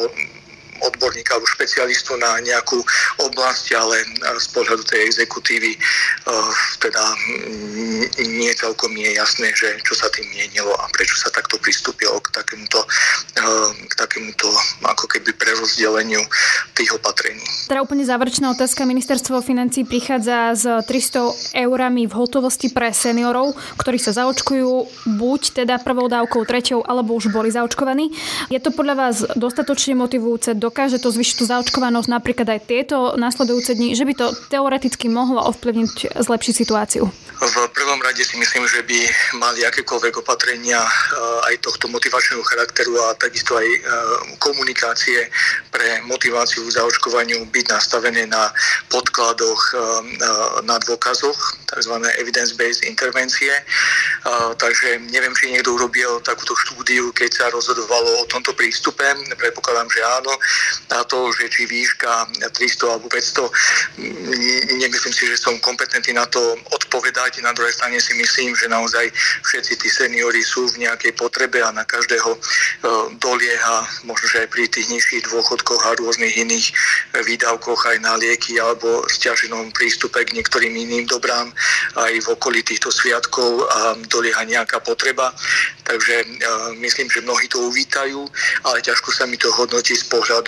odborníka 0.82 1.36
alebo 1.36 1.48
špecialistu 1.50 2.18
na 2.18 2.40
nejakú 2.42 2.80
oblasť, 3.24 3.66
ale 3.78 3.98
z 4.38 4.48
pohľadu 4.54 4.84
tej 4.86 5.08
exekutívy 5.10 5.72
e, 5.74 5.80
teda 6.82 7.04
nie 8.22 8.52
celkom 8.54 8.94
je 8.94 9.12
jasné, 9.18 9.52
že 9.56 9.78
čo 9.84 9.94
sa 9.98 10.08
tým 10.14 10.28
mienilo 10.30 10.74
a 10.78 10.86
prečo 10.94 11.18
sa 11.18 11.34
takto 11.34 11.58
pristúpilo 11.58 12.20
k 12.22 12.32
takémuto, 12.34 12.80
e, 13.36 13.44
k 13.88 13.94
takémuto 13.98 14.48
ako 14.86 15.06
keby 15.10 15.34
prerozdeleniu 15.36 16.22
tých 16.74 16.94
opatrení. 16.94 17.44
Teda 17.68 17.84
úplne 17.84 18.08
záverečná 18.08 18.54
otázka. 18.54 18.88
Ministerstvo 18.88 19.44
financí 19.44 19.84
prichádza 19.84 20.56
s 20.56 20.64
300 20.64 21.58
eurami 21.68 22.08
v 22.08 22.14
hotovosti 22.14 22.72
pre 22.72 22.94
seniorov, 22.94 23.58
ktorí 23.80 24.00
sa 24.00 24.16
zaočkujú 24.16 24.88
buď 25.20 25.42
teda 25.64 25.82
prvou 25.82 26.08
dávkou, 26.08 26.44
treťou, 26.48 26.84
alebo 26.86 27.18
už 27.18 27.30
boli 27.34 27.52
zaočkovaní. 27.52 28.12
Je 28.48 28.60
to 28.62 28.72
podľa 28.72 28.96
vás 28.96 29.16
dostatočne 29.36 29.98
motivujúce 29.98 30.56
do 30.56 30.67
dokáže 30.68 31.00
to 31.00 31.08
zvyšiť 31.08 31.36
tú 31.40 31.46
zaočkovanosť 31.48 32.12
napríklad 32.12 32.48
aj 32.52 32.68
tieto 32.68 33.16
nasledujúce 33.16 33.80
dni, 33.80 33.96
že 33.96 34.04
by 34.04 34.14
to 34.20 34.28
teoreticky 34.52 35.08
mohlo 35.08 35.40
ovplyvniť, 35.48 36.20
zlepšiť 36.20 36.54
situáciu? 36.54 37.08
V 37.38 37.70
prvom 37.70 38.02
rade 38.02 38.26
si 38.26 38.34
myslím, 38.34 38.66
že 38.66 38.82
by 38.82 38.98
mali 39.38 39.62
akékoľvek 39.62 40.26
opatrenia 40.26 40.82
eh, 40.82 41.54
aj 41.54 41.62
tohto 41.62 41.86
motivačného 41.86 42.42
charakteru 42.42 42.98
a 42.98 43.14
takisto 43.14 43.54
aj 43.54 43.68
eh, 43.70 43.82
komunikácie 44.42 45.30
pre 45.70 46.02
motiváciu 46.10 46.66
v 46.66 46.74
zaočkovaniu 46.74 47.46
byť 47.54 47.66
nastavené 47.70 48.26
na 48.26 48.50
podkladoch, 48.90 49.62
eh, 49.70 49.82
na 50.66 50.82
dôkazoch, 50.82 51.38
tzv. 51.70 51.94
evidence-based 52.18 52.90
intervencie. 52.90 53.54
Takže 54.58 55.00
neviem, 55.14 55.32
či 55.38 55.52
niekto 55.54 55.76
urobil 55.76 56.20
takúto 56.24 56.56
štúdiu, 56.58 57.14
keď 57.14 57.30
sa 57.32 57.46
rozhodovalo 57.54 58.24
o 58.24 58.30
tomto 58.30 58.52
prístupe. 58.58 59.04
Predpokladám, 59.38 59.88
že 59.92 60.02
áno 60.04 60.34
na 60.92 61.04
to, 61.04 61.32
že 61.36 61.50
či 61.52 61.68
výška 61.68 62.28
300 62.54 62.94
alebo 62.94 63.08
500, 63.12 64.78
nemyslím 64.80 65.14
si, 65.14 65.24
že 65.28 65.38
som 65.38 65.56
kompetentný 65.60 66.16
na 66.16 66.26
to 66.28 66.40
odpovedať. 66.72 67.44
Na 67.44 67.52
druhej 67.52 67.74
strane 67.74 68.00
si 68.00 68.14
myslím, 68.16 68.56
že 68.56 68.72
naozaj 68.72 69.12
všetci 69.44 69.74
tí 69.80 69.90
seniori 69.92 70.42
sú 70.44 70.68
v 70.72 70.88
nejakej 70.88 71.14
potrebe 71.20 71.60
a 71.60 71.76
na 71.76 71.84
každého 71.84 72.32
e, 72.36 72.40
dolieha, 73.20 73.78
možno 74.08 74.26
že 74.28 74.48
aj 74.48 74.50
pri 74.52 74.64
tých 74.72 74.88
nižších 74.92 75.28
dôchodkoch 75.32 75.82
a 75.88 75.96
rôznych 76.00 76.36
iných 76.40 76.68
výdavkoch 77.26 77.82
aj 77.88 77.98
na 78.04 78.16
lieky 78.20 78.60
alebo 78.60 79.04
stiaženom 79.08 79.72
prístupe 79.76 80.24
k 80.24 80.36
niektorým 80.36 80.72
iným 80.72 81.08
dobrám 81.08 81.52
aj 82.00 82.14
v 82.24 82.28
okolí 82.32 82.64
týchto 82.64 82.92
sviatkov 82.92 83.68
a 83.68 83.96
dolieha 84.08 84.44
nejaká 84.48 84.80
potreba. 84.84 85.34
Takže 85.84 86.16
e, 86.24 86.26
myslím, 86.84 87.08
že 87.12 87.24
mnohí 87.24 87.48
to 87.48 87.64
uvítajú, 87.68 88.28
ale 88.68 88.84
ťažko 88.84 89.10
sa 89.12 89.24
mi 89.28 89.40
to 89.40 89.52
hodnotí 89.56 89.96
z 89.96 90.06
pohľadu 90.12 90.47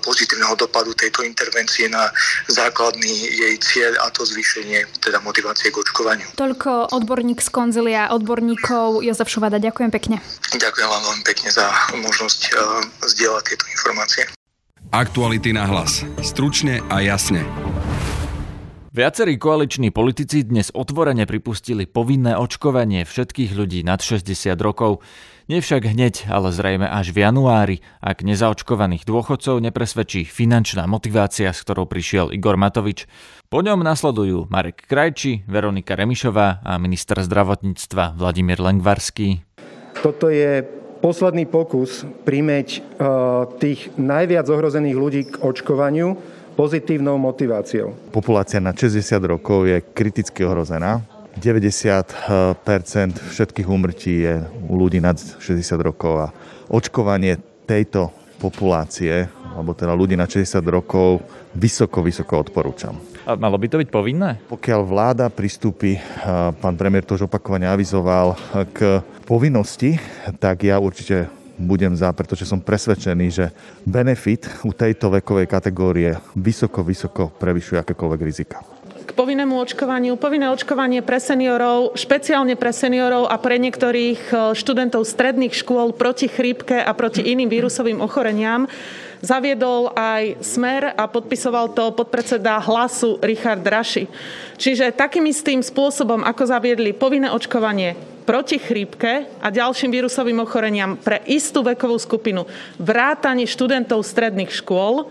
pozitívneho 0.00 0.54
dopadu 0.56 0.94
tejto 0.94 1.22
intervencie 1.26 1.90
na 1.90 2.10
základný 2.48 3.12
jej 3.30 3.54
cieľ 3.60 3.92
a 4.04 4.10
to 4.10 4.24
zvýšenie 4.26 4.86
teda 5.02 5.20
motivácie 5.20 5.70
k 5.70 5.80
očkovaniu. 5.80 6.26
Toľko 6.38 6.94
odborník 6.94 7.42
z 7.42 7.48
konzilia 7.50 8.10
odborníkov 8.14 9.02
Jozef 9.02 9.28
Šuvada. 9.28 9.58
Ďakujem 9.58 9.90
pekne. 9.90 10.16
Ďakujem 10.54 10.88
vám 10.88 11.02
veľmi 11.02 11.24
pekne 11.26 11.48
za 11.50 11.66
možnosť 11.94 12.40
zdieľať 13.02 13.42
tieto 13.48 13.64
informácie. 13.70 14.22
Aktuality 14.94 15.50
na 15.50 15.66
hlas. 15.66 16.06
Stručne 16.22 16.78
a 16.86 17.02
jasne. 17.02 17.42
Viacerí 18.94 19.42
koaliční 19.42 19.90
politici 19.90 20.46
dnes 20.46 20.70
otvorene 20.70 21.26
pripustili 21.26 21.82
povinné 21.82 22.38
očkovanie 22.38 23.02
všetkých 23.02 23.50
ľudí 23.58 23.82
nad 23.82 23.98
60 23.98 24.54
rokov. 24.62 25.02
Nevšak 25.44 25.92
hneď, 25.92 26.24
ale 26.32 26.56
zrejme 26.56 26.88
až 26.88 27.12
v 27.12 27.20
januári, 27.20 27.76
ak 28.00 28.24
nezaočkovaných 28.24 29.04
dôchodcov 29.04 29.60
nepresvedčí 29.60 30.24
finančná 30.24 30.88
motivácia, 30.88 31.52
s 31.52 31.60
ktorou 31.60 31.84
prišiel 31.84 32.32
Igor 32.32 32.56
Matovič. 32.56 33.04
Po 33.52 33.60
ňom 33.60 33.84
nasledujú 33.84 34.48
Marek 34.48 34.88
Krajči, 34.88 35.44
Veronika 35.44 36.00
Remišová 36.00 36.64
a 36.64 36.80
minister 36.80 37.20
zdravotníctva 37.20 38.16
Vladimír 38.16 38.56
Lengvarský. 38.56 39.44
Toto 40.00 40.32
je 40.32 40.64
posledný 41.04 41.44
pokus 41.44 42.08
primeť 42.24 42.68
uh, 42.80 43.44
tých 43.60 43.92
najviac 44.00 44.48
ohrozených 44.48 44.96
ľudí 44.96 45.22
k 45.28 45.44
očkovaniu 45.44 46.16
pozitívnou 46.56 47.20
motiváciou. 47.20 47.92
Populácia 48.16 48.64
na 48.64 48.72
60 48.72 48.96
rokov 49.28 49.68
je 49.68 49.84
kriticky 49.92 50.40
ohrozená. 50.40 51.04
90% 51.38 52.14
všetkých 53.18 53.68
úmrtí 53.68 54.22
je 54.22 54.34
u 54.70 54.74
ľudí 54.78 55.02
nad 55.02 55.18
60 55.18 55.58
rokov 55.82 56.30
a 56.30 56.32
očkovanie 56.70 57.38
tejto 57.66 58.14
populácie, 58.38 59.26
alebo 59.54 59.72
teda 59.72 59.94
ľudí 59.94 60.18
na 60.18 60.26
60 60.26 60.60
rokov, 60.66 61.24
vysoko, 61.54 62.02
vysoko 62.02 62.42
odporúčam. 62.42 62.98
A 63.24 63.38
malo 63.40 63.56
by 63.56 63.66
to 63.72 63.80
byť 63.80 63.88
povinné? 63.88 64.36
Pokiaľ 64.50 64.80
vláda 64.84 65.26
pristúpi, 65.32 65.96
pán 66.60 66.76
premiér 66.76 67.08
to 67.08 67.16
už 67.16 67.24
opakovane 67.24 67.64
avizoval, 67.64 68.36
k 68.76 69.00
povinnosti, 69.24 69.96
tak 70.36 70.68
ja 70.68 70.76
určite 70.76 71.32
budem 71.56 71.94
za, 71.94 72.10
pretože 72.12 72.44
som 72.44 72.60
presvedčený, 72.60 73.26
že 73.30 73.46
benefit 73.86 74.50
u 74.66 74.74
tejto 74.74 75.08
vekovej 75.08 75.46
kategórie 75.48 76.18
vysoko, 76.36 76.82
vysoko 76.84 77.30
prevyšuje 77.30 77.80
akékoľvek 77.80 78.20
rizika 78.20 78.73
k 79.04 79.10
povinnému 79.12 79.60
očkovaniu. 79.60 80.16
Povinné 80.16 80.48
očkovanie 80.48 81.04
pre 81.04 81.20
seniorov, 81.20 81.92
špeciálne 81.94 82.56
pre 82.56 82.72
seniorov 82.72 83.28
a 83.28 83.36
pre 83.36 83.60
niektorých 83.60 84.20
e, 84.32 84.34
študentov 84.56 85.04
stredných 85.04 85.52
škôl 85.52 85.92
proti 85.92 86.26
chrípke 86.26 86.80
a 86.80 86.90
proti 86.96 87.20
iným 87.20 87.52
vírusovým 87.52 88.00
ochoreniam 88.00 88.64
zaviedol 89.24 89.92
aj 89.96 90.44
Smer 90.44 90.92
a 90.92 91.08
podpisoval 91.08 91.72
to 91.72 91.96
podpredseda 91.96 92.60
hlasu 92.60 93.16
Richard 93.24 93.64
Raši. 93.64 94.04
Čiže 94.60 94.92
takým 94.92 95.24
istým 95.24 95.64
spôsobom, 95.64 96.20
ako 96.20 96.44
zaviedli 96.44 96.92
povinné 96.92 97.32
očkovanie 97.32 97.96
proti 98.28 98.60
chrípke 98.60 99.28
a 99.40 99.48
ďalším 99.48 99.92
vírusovým 99.92 100.44
ochoreniam 100.44 100.96
pre 100.96 101.24
istú 101.28 101.60
vekovú 101.64 101.96
skupinu 102.00 102.44
vrátanie 102.80 103.48
študentov 103.48 104.04
stredných 104.04 104.52
škôl, 104.52 105.08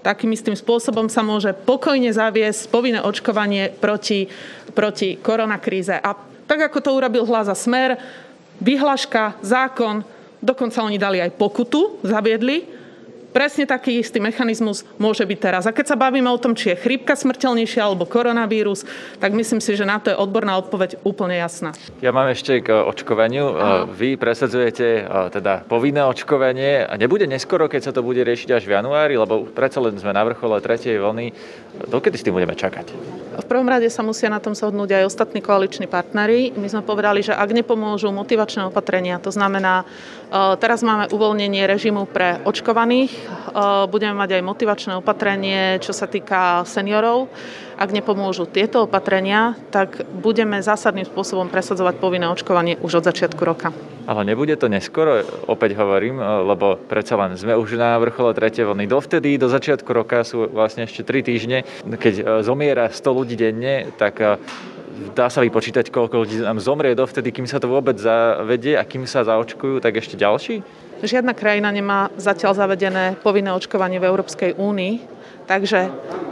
takým 0.00 0.30
istým 0.32 0.54
spôsobom 0.54 1.10
sa 1.10 1.26
môže 1.26 1.50
pokojne 1.52 2.08
zaviesť 2.14 2.70
povinné 2.70 3.00
očkovanie 3.02 3.74
proti, 3.76 4.30
proti 4.72 5.18
koronakríze. 5.18 5.98
A 5.98 6.14
tak, 6.48 6.70
ako 6.70 6.78
to 6.80 6.90
urobil 6.96 7.28
hlas 7.28 7.50
a 7.50 7.56
smer, 7.58 7.98
vyhlaška, 8.62 9.38
zákon, 9.44 10.06
dokonca 10.40 10.80
oni 10.86 10.96
dali 10.96 11.18
aj 11.20 11.34
pokutu, 11.34 12.00
zaviedli, 12.06 12.77
Presne 13.28 13.68
taký 13.68 14.00
istý 14.00 14.24
mechanizmus 14.24 14.88
môže 14.96 15.20
byť 15.20 15.38
teraz. 15.38 15.68
A 15.68 15.74
keď 15.76 15.92
sa 15.92 16.00
bavíme 16.00 16.32
o 16.32 16.40
tom, 16.40 16.56
či 16.56 16.72
je 16.72 16.80
chrípka 16.80 17.12
smrteľnejšia 17.12 17.84
alebo 17.84 18.08
koronavírus, 18.08 18.88
tak 19.20 19.36
myslím 19.36 19.60
si, 19.60 19.76
že 19.76 19.84
na 19.84 20.00
to 20.00 20.08
je 20.08 20.16
odborná 20.16 20.56
odpoveď 20.56 21.04
úplne 21.04 21.36
jasná. 21.36 21.76
Ja 22.00 22.10
mám 22.10 22.32
ešte 22.32 22.64
k 22.64 22.72
očkovaniu. 22.72 23.44
Aha. 23.52 23.84
Vy 23.84 24.16
presadzujete 24.16 25.04
teda 25.28 25.68
povinné 25.68 26.08
očkovanie 26.08 26.88
a 26.88 26.96
nebude 26.96 27.28
neskoro, 27.28 27.68
keď 27.68 27.90
sa 27.90 27.92
to 27.92 28.00
bude 28.00 28.24
riešiť 28.24 28.48
až 28.48 28.64
v 28.64 28.80
januári, 28.80 29.20
lebo 29.20 29.44
predsa 29.44 29.84
len 29.84 29.94
sme 30.00 30.16
na 30.16 30.24
vrchole 30.24 30.56
tretej 30.64 30.96
vlny. 30.96 31.26
Dokedy 31.86 32.16
s 32.16 32.24
tým 32.24 32.34
budeme 32.34 32.56
čakať? 32.56 32.90
V 33.38 33.46
prvom 33.46 33.70
rade 33.70 33.86
sa 33.86 34.02
musia 34.02 34.26
na 34.32 34.42
tom 34.42 34.56
shodnúť 34.56 34.98
aj 34.98 35.14
ostatní 35.14 35.38
koaliční 35.38 35.86
partnery. 35.86 36.50
My 36.58 36.66
sme 36.66 36.82
povedali, 36.82 37.22
že 37.22 37.36
ak 37.36 37.54
nepomôžu 37.54 38.10
motivačné 38.10 38.66
opatrenia, 38.66 39.22
to 39.22 39.30
znamená, 39.30 39.86
teraz 40.32 40.84
máme 40.84 41.08
uvoľnenie 41.08 41.64
režimu 41.64 42.04
pre 42.08 42.40
očkovaných, 42.44 43.12
budeme 43.88 44.14
mať 44.14 44.38
aj 44.38 44.42
motivačné 44.44 44.92
opatrenie, 45.00 45.80
čo 45.80 45.96
sa 45.96 46.04
týka 46.04 46.62
seniorov. 46.68 47.32
Ak 47.78 47.94
nepomôžu 47.94 48.50
tieto 48.50 48.90
opatrenia, 48.90 49.54
tak 49.70 50.02
budeme 50.10 50.58
zásadným 50.58 51.06
spôsobom 51.06 51.46
presadzovať 51.46 52.02
povinné 52.02 52.26
očkovanie 52.26 52.74
už 52.82 52.98
od 52.98 53.06
začiatku 53.06 53.38
roka. 53.46 53.70
Ale 54.10 54.26
nebude 54.26 54.58
to 54.58 54.66
neskoro, 54.66 55.22
opäť 55.46 55.78
hovorím, 55.78 56.18
lebo 56.18 56.74
predsa 56.74 57.14
len 57.14 57.38
sme 57.38 57.54
už 57.54 57.78
na 57.78 57.94
vrchole 58.02 58.34
tretej 58.34 58.66
vlny. 58.66 58.90
Dovtedy, 58.90 59.38
do 59.38 59.46
začiatku 59.46 59.86
roka 59.94 60.26
sú 60.26 60.50
vlastne 60.50 60.90
ešte 60.90 61.06
3 61.06 61.22
týždne. 61.22 61.58
Keď 61.86 62.42
zomiera 62.42 62.90
100 62.90 63.04
ľudí 63.14 63.38
denne, 63.38 63.94
tak 63.94 64.42
dá 65.14 65.30
sa 65.30 65.40
vypočítať, 65.42 65.88
koľko 65.88 66.26
ľudí 66.26 66.36
nám 66.42 66.58
zomrie 66.58 66.94
dovtedy, 66.98 67.30
kým 67.30 67.46
sa 67.46 67.62
to 67.62 67.70
vôbec 67.70 67.94
zavedie 67.98 68.74
a 68.74 68.82
kým 68.82 69.06
sa 69.06 69.22
zaočkujú, 69.22 69.78
tak 69.78 69.98
ešte 69.98 70.18
ďalší? 70.18 70.62
Žiadna 70.98 71.30
krajina 71.30 71.70
nemá 71.70 72.10
zatiaľ 72.18 72.58
zavedené 72.58 73.14
povinné 73.22 73.54
očkovanie 73.54 74.02
v 74.02 74.08
Európskej 74.10 74.58
únii, 74.58 74.94
takže 75.46 75.86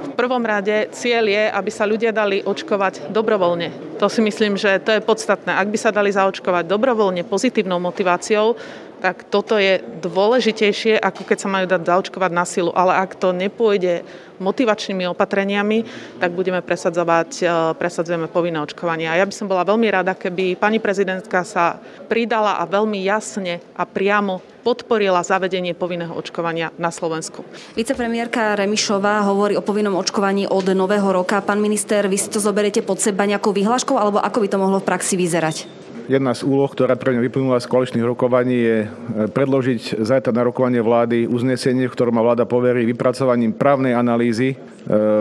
v 0.07 0.11
prvom 0.18 0.42
rade 0.42 0.90
cieľ 0.90 1.31
je, 1.31 1.44
aby 1.55 1.70
sa 1.70 1.87
ľudia 1.87 2.11
dali 2.11 2.42
očkovať 2.42 3.14
dobrovoľne. 3.14 3.98
To 4.02 4.11
si 4.11 4.18
myslím, 4.26 4.59
že 4.59 4.83
to 4.83 4.90
je 4.90 5.07
podstatné. 5.07 5.55
Ak 5.55 5.70
by 5.70 5.79
sa 5.79 5.94
dali 5.94 6.11
zaočkovať 6.11 6.66
dobrovoľne 6.66 7.22
pozitívnou 7.22 7.79
motiváciou, 7.79 8.59
tak 8.98 9.28
toto 9.28 9.61
je 9.61 9.80
dôležitejšie, 10.00 10.96
ako 10.96 11.22
keď 11.28 11.38
sa 11.38 11.52
majú 11.52 11.66
dať 11.68 11.82
zaočkovať 11.85 12.30
na 12.32 12.44
silu. 12.48 12.72
Ale 12.72 12.96
ak 12.96 13.20
to 13.20 13.37
nepôjde 13.37 14.02
motivačnými 14.40 15.09
opatreniami, 15.12 15.85
tak 16.20 16.32
budeme 16.37 16.61
presadzovať, 16.61 17.30
e, 17.40 17.44
presadzujeme 17.76 18.28
povinné 18.28 18.61
očkovanie. 18.61 19.09
A 19.09 19.16
ja 19.16 19.24
by 19.24 19.32
som 19.32 19.48
bola 19.48 19.64
veľmi 19.64 19.88
rada, 19.88 20.12
keby 20.12 20.61
pani 20.61 20.76
prezidentka 20.76 21.40
sa 21.44 21.80
pridala 22.09 22.61
a 22.61 22.68
veľmi 22.68 23.00
jasne 23.00 23.64
a 23.72 23.88
priamo 23.88 24.44
podporila 24.61 25.22
zavedenie 25.22 25.78
povinného 25.78 26.11
očkovania 26.11 26.74
na 26.74 26.90
Slovensku. 26.90 27.46
Vicepremiérka 27.78 28.59
Remišová 28.59 29.22
hovorí 29.30 29.54
o 29.54 29.62
povinnom 29.62 29.94
očkovaní 29.94 30.50
od 30.50 30.74
nového 30.74 31.06
roka. 31.14 31.38
Pán 31.38 31.62
minister, 31.62 32.11
vy 32.11 32.18
si 32.18 32.26
to 32.26 32.42
zoberiete 32.42 32.82
pod 32.82 32.98
seba 32.98 33.24
nejakou 33.30 33.54
vyhláškou, 33.54 33.94
alebo 33.94 34.18
ako 34.18 34.42
by 34.42 34.48
to 34.50 34.59
mohlo 34.59 34.78
v 34.82 34.88
praxi 34.90 35.14
vyzerať? 35.14 35.86
Jedna 36.06 36.38
z 36.38 36.46
úloh, 36.46 36.70
ktorá 36.70 36.94
pre 36.94 37.10
mňa 37.10 37.22
vyplynula 37.26 37.58
z 37.58 37.66
koaličných 37.66 38.06
rokovaní, 38.06 38.54
je 38.62 38.78
e, 38.86 38.88
predložiť 39.26 39.98
zajtra 40.06 40.30
na 40.30 40.46
rokovanie 40.46 40.78
vlády 40.78 41.26
uznesenie, 41.26 41.90
v 41.90 41.94
ktorom 41.98 42.14
ma 42.14 42.22
vláda 42.22 42.46
poverí 42.46 42.86
vypracovaním 42.86 43.50
právnej 43.50 43.90
analýzy 43.90 44.54
e, 44.54 44.56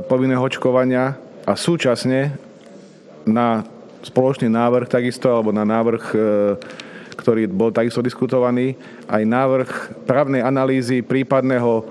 povinného 0.05 0.45
očkovania 0.45 1.17
a 1.41 1.57
súčasne 1.57 2.37
na 3.25 3.65
spoločný 4.05 4.45
návrh 4.45 4.85
takisto, 4.85 5.25
alebo 5.25 5.49
na 5.49 5.65
návrh, 5.65 6.03
e, 6.13 6.17
ktorý 7.17 7.49
bol 7.49 7.73
takisto 7.73 8.05
diskutovaný, 8.05 8.77
aj 9.09 9.25
návrh 9.25 9.69
právnej 10.05 10.45
analýzy 10.45 11.01
prípadného 11.01 11.81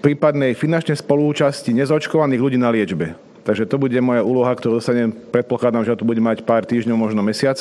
prípadnej 0.00 0.56
finančnej 0.56 0.96
spolúčasti 0.96 1.76
nezočkovaných 1.76 2.40
ľudí 2.40 2.58
na 2.60 2.72
liečbe. 2.72 3.29
Takže 3.44 3.64
to 3.64 3.80
bude 3.80 3.96
moja 4.04 4.20
úloha, 4.20 4.52
ktorú 4.52 4.78
dostanem, 4.78 5.12
predpokladám, 5.12 5.84
že 5.86 5.96
to 5.96 6.08
bude 6.08 6.20
mať 6.20 6.44
pár 6.44 6.68
týždňov, 6.68 6.96
možno 6.96 7.24
mesiac, 7.24 7.56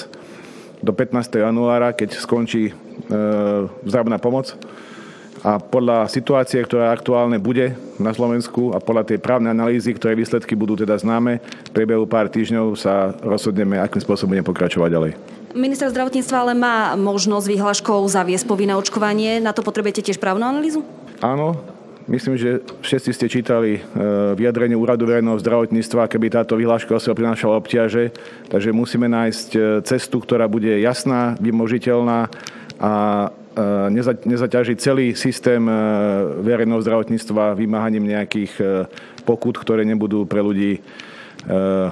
do 0.80 0.92
15. 0.96 1.28
januára, 1.40 1.92
keď 1.92 2.20
skončí 2.20 2.72
e, 2.72 2.74
pomoc. 4.20 4.56
A 5.40 5.56
podľa 5.56 6.12
situácie, 6.12 6.60
ktorá 6.60 6.92
aktuálne 6.92 7.40
bude 7.40 7.72
na 7.96 8.12
Slovensku 8.12 8.76
a 8.76 8.84
podľa 8.84 9.16
tej 9.16 9.24
právnej 9.24 9.56
analýzy, 9.56 9.96
ktoré 9.96 10.12
výsledky 10.12 10.52
budú 10.52 10.76
teda 10.76 11.00
známe, 11.00 11.40
v 11.40 11.72
priebehu 11.72 12.04
pár 12.04 12.28
týždňov 12.28 12.76
sa 12.76 13.16
rozhodneme, 13.24 13.80
akým 13.80 14.04
spôsobom 14.04 14.36
budeme 14.36 14.50
pokračovať 14.52 14.90
ďalej. 14.92 15.12
Minister 15.56 15.88
zdravotníctva 15.90 16.38
ale 16.44 16.54
má 16.60 16.94
možnosť 17.00 17.46
vyhláškou 17.48 18.04
zaviesť 18.12 18.46
povinné 18.46 18.76
očkovanie. 18.76 19.40
Na 19.40 19.56
to 19.56 19.64
potrebujete 19.64 20.04
tiež 20.04 20.20
právnu 20.20 20.44
analýzu? 20.44 20.84
Áno, 21.24 21.79
Myslím, 22.10 22.42
že 22.42 22.66
všetci 22.82 23.10
ste 23.14 23.28
čítali 23.30 23.78
e, 23.78 23.82
vyjadrenie 24.34 24.74
Úradu 24.74 25.06
verejného 25.06 25.38
zdravotníctva, 25.38 26.10
keby 26.10 26.34
táto 26.34 26.58
vyhláška 26.58 26.98
sa 26.98 27.14
prinášala 27.14 27.62
obťaže. 27.62 28.10
Takže 28.50 28.74
musíme 28.74 29.06
nájsť 29.06 29.50
e, 29.54 29.60
cestu, 29.86 30.18
ktorá 30.18 30.50
bude 30.50 30.74
jasná, 30.82 31.38
vymožiteľná 31.38 32.26
a 32.82 32.94
e, 33.94 34.26
nezaťažiť 34.26 34.78
celý 34.82 35.14
systém 35.14 35.62
verejného 36.42 36.82
zdravotníctva 36.82 37.54
vymáhaním 37.54 38.10
nejakých 38.10 38.58
pokut, 39.22 39.62
ktoré 39.62 39.86
nebudú 39.86 40.26
pre 40.26 40.42
ľudí 40.42 40.82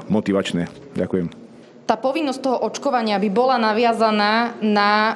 motivačné. 0.10 0.67
Ďakujem 0.97 1.46
tá 1.88 1.95
povinnosť 1.95 2.39
toho 2.43 2.58
očkovania 2.67 3.15
by 3.15 3.30
bola 3.32 3.56
naviazaná 3.56 4.60
na 4.60 5.15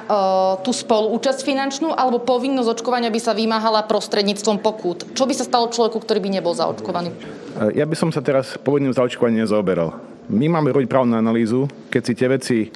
tú 0.64 0.72
spoluúčasť 0.72 1.44
finančnú 1.44 1.92
alebo 1.92 2.24
povinnosť 2.24 2.80
očkovania 2.80 3.12
by 3.12 3.20
sa 3.20 3.36
vymáhala 3.36 3.84
prostredníctvom 3.84 4.64
pokút. 4.64 5.04
Čo 5.12 5.28
by 5.28 5.36
sa 5.36 5.44
stalo 5.44 5.68
človeku, 5.68 6.00
ktorý 6.00 6.24
by 6.24 6.40
nebol 6.40 6.56
zaočkovaný? 6.56 7.12
E, 7.12 7.76
ja 7.76 7.84
by 7.84 7.92
som 7.92 8.08
sa 8.08 8.24
teraz 8.24 8.56
povinným 8.56 8.96
zaočkovaním 8.96 9.44
nezaoberal. 9.44 10.00
My 10.32 10.48
máme 10.48 10.72
robiť 10.72 10.88
právnu 10.88 11.12
analýzu. 11.12 11.68
Keď 11.92 12.02
si 12.08 12.12
tie 12.16 12.28
veci 12.32 12.58
e, 12.64 12.68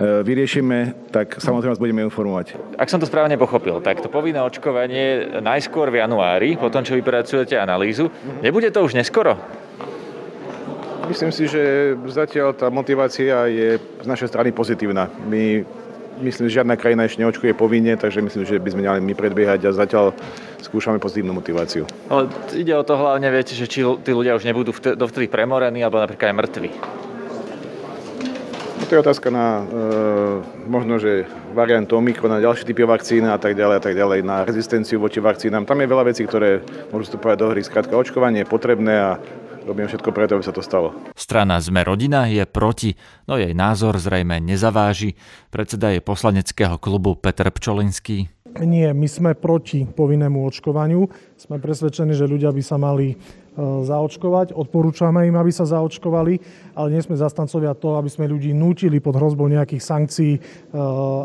vyriešime, 0.00 1.12
tak 1.12 1.36
samozrejme 1.36 1.76
vás 1.76 1.82
budeme 1.82 2.00
informovať. 2.08 2.56
Ak 2.80 2.88
som 2.88 2.96
to 2.96 3.04
správne 3.04 3.36
pochopil, 3.36 3.84
tak 3.84 4.00
to 4.00 4.08
povinné 4.08 4.40
očkovanie 4.40 5.28
najskôr 5.44 5.92
v 5.92 6.00
januári, 6.00 6.56
potom 6.56 6.80
čo 6.80 6.96
vypracujete 6.96 7.60
analýzu, 7.60 8.08
nebude 8.40 8.72
to 8.72 8.80
už 8.80 8.96
neskoro? 8.96 9.36
Myslím 11.08 11.34
si, 11.34 11.50
že 11.50 11.94
zatiaľ 12.06 12.54
tá 12.54 12.70
motivácia 12.70 13.50
je 13.50 13.76
z 13.78 14.06
našej 14.06 14.30
strany 14.30 14.54
pozitívna. 14.54 15.10
My 15.26 15.66
myslím, 16.22 16.46
že 16.46 16.62
žiadna 16.62 16.78
krajina 16.78 17.04
ešte 17.04 17.20
neočkuje 17.26 17.52
povinne, 17.58 17.98
takže 17.98 18.22
myslím, 18.22 18.46
že 18.46 18.62
by 18.62 18.70
sme 18.70 18.86
mali 18.86 19.02
my 19.02 19.14
predbiehať 19.16 19.66
a 19.66 19.70
zatiaľ 19.74 20.14
skúšame 20.62 21.02
pozitívnu 21.02 21.34
motiváciu. 21.34 21.88
Ale 22.06 22.30
ide 22.54 22.72
o 22.78 22.86
to 22.86 22.94
hlavne, 22.94 23.26
viete, 23.34 23.56
že 23.58 23.66
či 23.66 23.82
tí 23.82 24.10
ľudia 24.14 24.38
už 24.38 24.46
nebudú 24.46 24.70
dovtedy 24.94 25.26
premorení 25.26 25.82
alebo 25.82 25.98
napríklad 25.98 26.30
aj 26.30 26.36
mŕtvi. 26.38 26.70
No 28.78 28.84
to 28.90 28.98
je 28.98 29.02
otázka 29.02 29.28
na 29.30 29.62
e, 29.62 29.64
možno, 30.66 30.98
že 30.98 31.26
variant 31.54 31.86
Omikron, 31.86 32.30
na 32.30 32.42
ďalšie 32.42 32.66
typy 32.66 32.82
vakcín 32.82 33.26
a 33.26 33.38
tak 33.38 33.54
ďalej 33.54 33.76
a 33.78 33.82
tak 33.82 33.94
ďalej, 33.94 34.26
na 34.26 34.42
rezistenciu 34.42 34.98
voči 34.98 35.22
vakcínám. 35.22 35.66
Tam 35.66 35.78
je 35.78 35.86
veľa 35.86 36.04
vecí, 36.10 36.26
ktoré 36.26 36.62
môžu 36.90 37.14
vstupovať 37.14 37.36
do 37.38 37.46
hry. 37.54 37.62
Skrátka, 37.62 37.94
očkovanie 37.94 38.42
je 38.42 38.50
potrebné 38.50 38.94
a 38.98 39.10
robím 39.66 39.86
všetko 39.88 40.10
preto, 40.10 40.36
aby 40.36 40.44
sa 40.44 40.54
to 40.54 40.62
stalo. 40.62 40.94
Strana 41.14 41.58
Sme 41.62 41.86
rodina 41.86 42.26
je 42.28 42.42
proti, 42.44 42.98
no 43.26 43.38
jej 43.38 43.54
názor 43.54 43.98
zrejme 43.98 44.42
nezaváži. 44.42 45.14
Predseda 45.48 45.94
je 45.94 46.04
poslaneckého 46.04 46.76
klubu 46.78 47.14
Peter 47.18 47.48
Pčolinský. 47.48 48.30
Nie, 48.60 48.92
my 48.92 49.08
sme 49.08 49.32
proti 49.32 49.88
povinnému 49.88 50.44
očkovaniu. 50.44 51.08
Sme 51.40 51.56
presvedčení, 51.56 52.12
že 52.12 52.28
ľudia 52.28 52.52
by 52.52 52.60
sa 52.60 52.76
mali 52.76 53.16
e, 53.16 53.16
zaočkovať. 53.56 54.52
Odporúčame 54.52 55.24
im, 55.24 55.40
aby 55.40 55.48
sa 55.48 55.64
zaočkovali, 55.64 56.34
ale 56.76 56.88
nie 56.92 57.00
sme 57.00 57.16
zastancovia 57.16 57.72
toho, 57.72 57.96
aby 57.96 58.12
sme 58.12 58.28
ľudí 58.28 58.52
nútili 58.52 59.00
pod 59.00 59.16
hrozbou 59.16 59.48
nejakých 59.48 59.80
sankcií, 59.80 60.32
e, 60.36 60.40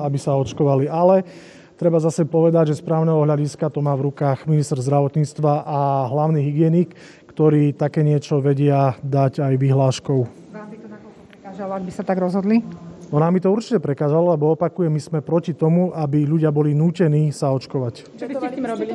aby 0.08 0.16
sa 0.16 0.40
očkovali. 0.40 0.88
Ale 0.88 1.28
treba 1.76 2.00
zase 2.00 2.24
povedať, 2.24 2.72
že 2.72 2.80
z 2.80 2.88
právneho 2.88 3.20
hľadiska 3.20 3.76
to 3.76 3.84
má 3.84 3.92
v 4.00 4.08
rukách 4.08 4.48
minister 4.48 4.80
zdravotníctva 4.80 5.68
a 5.68 6.08
hlavný 6.08 6.40
hygienik, 6.48 6.96
ktorí 7.38 7.78
také 7.78 8.02
niečo 8.02 8.42
vedia 8.42 8.98
dať 9.06 9.46
aj 9.46 9.54
vyhláškou. 9.62 10.20
Vám 10.26 10.74
by 10.74 10.78
to 10.82 10.88
nakoľko 10.90 11.22
prekážalo, 11.30 11.72
ak 11.78 11.84
by 11.86 11.92
sa 11.94 12.02
tak 12.02 12.18
rozhodli? 12.18 12.66
No 13.14 13.22
nám 13.22 13.38
by 13.38 13.40
to 13.46 13.54
určite 13.54 13.78
prekážalo, 13.78 14.34
lebo 14.34 14.58
opakujem, 14.58 14.90
my 14.90 14.98
sme 14.98 15.20
proti 15.22 15.54
tomu, 15.54 15.94
aby 15.94 16.26
ľudia 16.26 16.50
boli 16.50 16.74
nútení 16.74 17.30
sa 17.30 17.54
očkovať. 17.54 18.10
Čo 18.18 18.26
by 18.26 18.34
ste 18.42 18.48
s 18.50 18.54
tým 18.58 18.66
robili? 18.66 18.94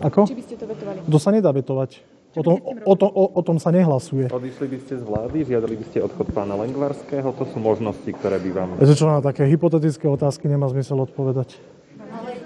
Ako? 0.00 0.24
Či 0.24 0.36
by 0.40 0.44
ste 0.48 0.56
to 0.56 0.64
vetovali? 0.72 1.04
To 1.04 1.18
sa 1.20 1.28
nedá 1.36 1.52
vetovať. 1.52 2.00
O 2.32 2.40
tom, 2.40 2.56
o, 2.64 2.94
tom, 2.96 3.10
o, 3.12 3.24
o 3.36 3.40
tom 3.44 3.56
sa 3.60 3.68
nehlasuje. 3.68 4.32
Odišli 4.32 4.66
by 4.72 4.78
ste 4.80 4.94
z 4.96 5.04
vlády, 5.04 5.36
žiadali 5.44 5.74
by 5.76 5.84
ste 5.92 5.98
odchod 6.00 6.32
pána 6.32 6.56
Lengvarského, 6.56 7.28
to 7.36 7.44
sú 7.44 7.60
možnosti, 7.60 8.08
ktoré 8.08 8.40
by 8.40 8.50
vám... 8.56 8.68
Viete 8.80 8.96
čo, 8.96 9.04
na 9.04 9.20
také 9.20 9.44
hypotetické 9.44 10.08
otázky 10.08 10.48
nemá 10.48 10.64
zmysel 10.72 10.96
odpovedať. 11.04 11.60
Ale 12.00 12.40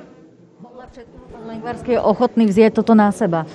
podľa 0.58 0.86
všetkého 0.90 1.26
pán 1.30 1.44
Lengvarský 1.46 1.90
je 1.94 2.00
ochotný 2.02 2.44
vziať 2.50 2.82
toto 2.82 2.98
na 2.98 3.14
seba 3.14 3.46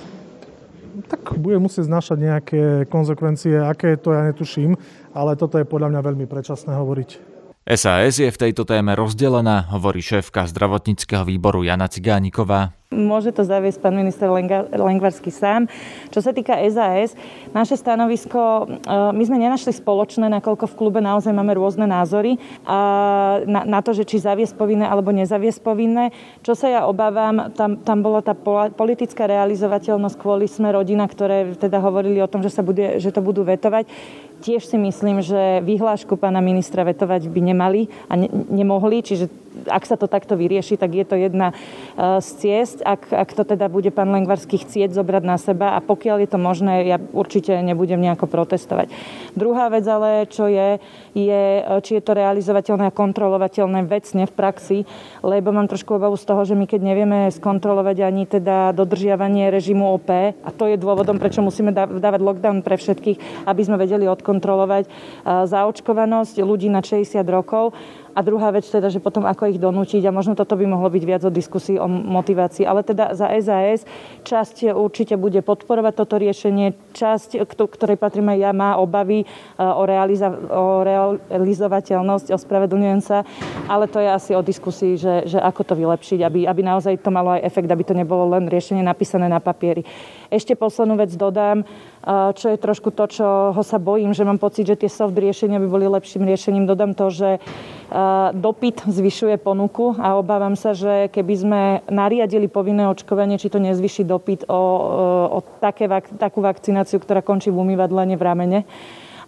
tak 1.04 1.36
bude 1.36 1.60
musieť 1.60 1.92
znašať 1.92 2.18
nejaké 2.18 2.62
konsekvencie, 2.88 3.60
aké 3.60 4.00
to 4.00 4.16
ja 4.16 4.24
netuším, 4.24 4.80
ale 5.12 5.36
toto 5.36 5.60
je 5.60 5.68
podľa 5.68 5.92
mňa 5.92 6.00
veľmi 6.00 6.26
predčasné 6.28 6.72
hovoriť. 6.72 7.35
SAS 7.66 8.22
je 8.22 8.30
v 8.30 8.38
tejto 8.38 8.62
téme 8.62 8.94
rozdelená, 8.94 9.66
hovorí 9.74 9.98
šéfka 9.98 10.46
zdravotníckého 10.46 11.26
výboru 11.26 11.66
Jana 11.66 11.90
Cigániková. 11.90 12.70
Môže 12.94 13.34
to 13.34 13.42
zaviesť 13.42 13.82
pán 13.82 13.98
minister 13.98 14.30
Lengvarský 14.70 15.34
sám. 15.34 15.66
Čo 16.14 16.22
sa 16.22 16.30
týka 16.30 16.54
SAS, 16.70 17.18
naše 17.50 17.74
stanovisko, 17.74 18.38
e, 18.38 18.66
my 19.10 19.22
sme 19.26 19.42
nenašli 19.42 19.74
spoločné, 19.74 20.30
nakoľko 20.30 20.70
v 20.70 20.78
klube 20.78 21.02
naozaj 21.02 21.34
máme 21.34 21.58
rôzne 21.58 21.90
názory 21.90 22.38
na, 22.62 23.66
na 23.66 23.80
to, 23.82 23.90
že 23.90 24.06
či 24.06 24.22
zaviesť 24.22 24.54
povinné 24.54 24.86
alebo 24.86 25.10
nezaviesť 25.10 25.66
povinné. 25.66 26.14
Čo 26.46 26.54
sa 26.54 26.70
ja 26.70 26.80
obávam, 26.86 27.50
tam, 27.50 27.82
tam 27.82 27.98
bola 28.06 28.22
tá 28.22 28.38
politická 28.70 29.26
realizovateľnosť 29.26 30.22
kvôli 30.22 30.46
sme 30.46 30.70
rodina, 30.70 31.10
ktoré 31.10 31.58
teda 31.58 31.82
hovorili 31.82 32.22
o 32.22 32.30
tom, 32.30 32.46
že, 32.46 32.54
sa 32.54 32.62
bude, 32.62 33.02
že 33.02 33.10
to 33.10 33.18
budú 33.18 33.42
vetovať. 33.42 33.90
Tiež 34.40 34.68
si 34.68 34.76
myslím, 34.78 35.24
že 35.24 35.64
vyhlášku 35.64 36.16
pána 36.20 36.44
ministra 36.44 36.84
vetovať 36.84 37.28
by 37.32 37.40
nemali 37.40 37.88
a 38.08 38.20
ne, 38.20 38.28
nemohli, 38.52 39.00
čiže 39.00 39.28
ak 39.64 39.84
sa 39.88 39.96
to 39.96 40.06
takto 40.06 40.36
vyrieši, 40.36 40.76
tak 40.76 40.92
je 40.92 41.04
to 41.08 41.16
jedna 41.16 41.52
e, 41.52 42.20
z 42.20 42.28
ciest, 42.36 42.78
ak, 42.84 43.08
ak 43.08 43.30
to 43.32 43.42
teda 43.48 43.72
bude 43.72 43.88
pán 43.90 44.12
Lengvarský 44.12 44.60
chcieť 44.60 44.92
zobrať 44.92 45.24
na 45.24 45.36
seba 45.40 45.74
a 45.74 45.80
pokiaľ 45.80 46.16
je 46.24 46.30
to 46.30 46.38
možné, 46.38 46.84
ja 46.84 46.98
určite 47.00 47.56
nebudem 47.64 47.98
nejako 48.00 48.28
protestovať. 48.28 48.92
Druhá 49.32 49.72
vec 49.72 49.84
ale, 49.88 50.28
čo 50.28 50.46
je, 50.46 50.78
je, 51.16 51.44
e, 51.64 51.80
či 51.80 51.98
je 51.98 52.02
to 52.04 52.12
realizovateľné 52.12 52.90
a 52.90 52.94
kontrolovateľné 52.94 53.88
vecne 53.88 54.28
v 54.28 54.32
praxi, 54.36 54.78
lebo 55.24 55.50
mám 55.50 55.70
trošku 55.70 55.96
obavu 55.96 56.20
z 56.20 56.24
toho, 56.28 56.42
že 56.44 56.54
my 56.58 56.68
keď 56.68 56.80
nevieme 56.84 57.18
skontrolovať 57.32 57.96
ani 58.04 58.24
teda 58.28 58.76
dodržiavanie 58.76 59.48
režimu 59.48 59.96
OP, 59.96 60.10
a 60.12 60.50
to 60.52 60.68
je 60.68 60.76
dôvodom, 60.76 61.16
prečo 61.16 61.40
musíme 61.40 61.72
dávať 61.72 62.20
lockdown 62.20 62.60
pre 62.60 62.76
všetkých, 62.76 63.48
aby 63.48 63.62
sme 63.64 63.80
vedeli 63.80 64.04
odkontrolovať 64.06 64.84
e, 64.86 64.90
zaočkovanosť 65.46 66.42
ľudí 66.42 66.68
na 66.68 66.82
60 66.84 67.22
rokov, 67.28 67.72
a 68.16 68.24
druhá 68.24 68.48
vec 68.48 68.64
teda, 68.64 68.88
že 68.88 68.96
potom 68.96 69.28
ako 69.28 69.52
ich 69.52 69.60
donútiť 69.60 70.00
a 70.08 70.14
možno 70.16 70.32
toto 70.32 70.56
by 70.56 70.64
mohlo 70.64 70.88
byť 70.88 71.04
viac 71.04 71.22
o 71.28 71.30
diskusii 71.30 71.76
o 71.76 71.84
motivácii. 71.84 72.64
Ale 72.64 72.80
teda 72.80 73.12
za 73.12 73.28
SAS 73.44 73.84
časť 74.24 74.72
určite 74.72 75.20
bude 75.20 75.44
podporovať 75.44 75.92
toto 75.92 76.16
riešenie, 76.16 76.96
časť, 76.96 77.44
ktorej 77.44 78.00
patrím 78.00 78.32
aj 78.32 78.38
ja, 78.40 78.50
má 78.56 78.80
obavy 78.80 79.20
e, 79.20 79.26
o, 79.60 79.84
realiza- 79.84 80.32
o 80.32 80.80
realizovateľnosť, 80.80 82.32
ospravedlňujem 82.32 83.00
sa, 83.04 83.28
ale 83.68 83.84
to 83.84 84.00
je 84.00 84.08
asi 84.08 84.32
o 84.32 84.40
diskusii, 84.40 84.96
že, 84.96 85.28
že 85.28 85.38
ako 85.38 85.68
to 85.68 85.74
vylepšiť, 85.76 86.24
aby, 86.24 86.48
aby 86.48 86.60
naozaj 86.64 86.96
to 87.04 87.12
malo 87.12 87.36
aj 87.36 87.44
efekt, 87.44 87.68
aby 87.68 87.84
to 87.84 87.92
nebolo 87.92 88.32
len 88.32 88.48
riešenie 88.48 88.80
napísané 88.80 89.28
na 89.28 89.44
papieri. 89.44 89.84
Ešte 90.32 90.56
poslednú 90.56 90.96
vec 90.96 91.12
dodám, 91.12 91.68
čo 92.32 92.46
je 92.54 92.58
trošku 92.58 92.94
to, 92.94 93.04
čo 93.10 93.28
sa 93.66 93.78
bojím, 93.82 94.14
že 94.14 94.22
mám 94.22 94.38
pocit, 94.38 94.66
že 94.66 94.78
tie 94.78 94.90
soft 94.90 95.18
riešenia 95.18 95.58
by 95.58 95.68
boli 95.68 95.86
lepším 95.90 96.22
riešením. 96.22 96.64
Dodám 96.66 96.94
to, 96.94 97.10
že 97.10 97.42
dopyt 98.34 98.82
zvyšuje 98.86 99.38
ponuku 99.38 99.94
a 100.02 100.18
obávam 100.18 100.58
sa, 100.58 100.74
že 100.74 101.06
keby 101.14 101.34
sme 101.38 101.62
nariadili 101.86 102.50
povinné 102.50 102.90
očkovanie, 102.90 103.38
či 103.38 103.46
to 103.46 103.62
nezvyší 103.62 104.02
dopyt 104.02 104.50
o, 104.50 104.60
o 105.30 105.38
také, 105.62 105.86
takú 106.18 106.42
vakcináciu, 106.42 106.98
ktorá 106.98 107.22
končí 107.22 107.54
v 107.54 107.62
umývadlene 107.62 108.18
v 108.18 108.22
ramene. 108.22 108.58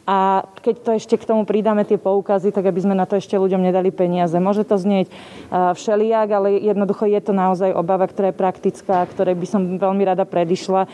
A 0.09 0.49
keď 0.65 0.75
to 0.81 0.91
ešte 0.97 1.21
k 1.21 1.29
tomu 1.29 1.45
pridáme 1.45 1.85
tie 1.85 2.01
poukazy, 2.01 2.49
tak 2.49 2.65
aby 2.65 2.81
sme 2.81 2.97
na 2.97 3.05
to 3.05 3.21
ešte 3.21 3.37
ľuďom 3.37 3.61
nedali 3.61 3.93
peniaze. 3.93 4.33
Môže 4.41 4.65
to 4.65 4.81
znieť 4.81 5.13
všelijak, 5.53 6.29
ale 6.33 6.57
jednoducho 6.65 7.05
je 7.05 7.21
to 7.21 7.37
naozaj 7.37 7.77
obava, 7.77 8.09
ktorá 8.09 8.33
je 8.33 8.41
praktická, 8.41 9.05
ktorej 9.05 9.37
by 9.37 9.45
som 9.45 9.77
veľmi 9.77 10.09
rada 10.09 10.25
predišla. 10.25 10.89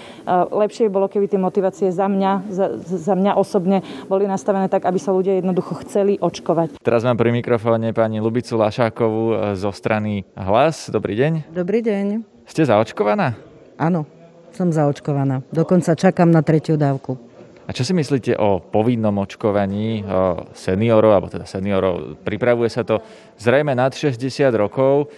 Lepšie 0.51 0.91
by 0.91 0.91
bolo, 0.91 1.07
keby 1.07 1.31
tie 1.31 1.39
motivácie 1.39 1.95
za 1.95 2.11
mňa, 2.11 2.51
za, 2.51 2.67
za 2.83 3.15
mňa 3.15 3.39
osobne 3.39 3.87
boli 4.11 4.27
nastavené 4.27 4.67
tak, 4.67 4.83
aby 4.83 4.99
sa 4.99 5.15
ľudia 5.15 5.39
jednoducho 5.39 5.79
chceli 5.87 6.19
očkovať. 6.19 6.83
Teraz 6.83 7.07
mám 7.07 7.15
pri 7.15 7.31
mikrofóne 7.31 7.95
pani 7.95 8.19
Lubicu 8.19 8.59
Lašákovú 8.59 9.25
e, 9.31 9.35
zo 9.55 9.71
strany 9.71 10.27
Hlas. 10.35 10.91
Dobrý 10.91 11.15
deň. 11.15 11.55
Dobrý 11.55 11.87
deň. 11.87 12.27
Ste 12.51 12.67
zaočkovaná? 12.67 13.39
Áno, 13.79 14.11
som 14.51 14.75
zaočkovaná. 14.75 15.47
Dokonca 15.55 15.95
čakám 15.95 16.35
na 16.35 16.43
tretiu 16.43 16.75
dávku. 16.75 17.34
A 17.65 17.73
čo 17.73 17.81
si 17.81 17.97
myslíte 17.97 18.37
o 18.37 18.61
povinnom 18.61 19.17
očkovaní 19.25 20.05
seniorov, 20.53 21.17
alebo 21.17 21.33
teda 21.33 21.49
seniorov? 21.49 22.21
Pripravuje 22.21 22.69
sa 22.69 22.85
to 22.85 23.01
zrejme 23.41 23.73
nad 23.73 23.97
60 23.97 24.21
rokov. 24.53 25.09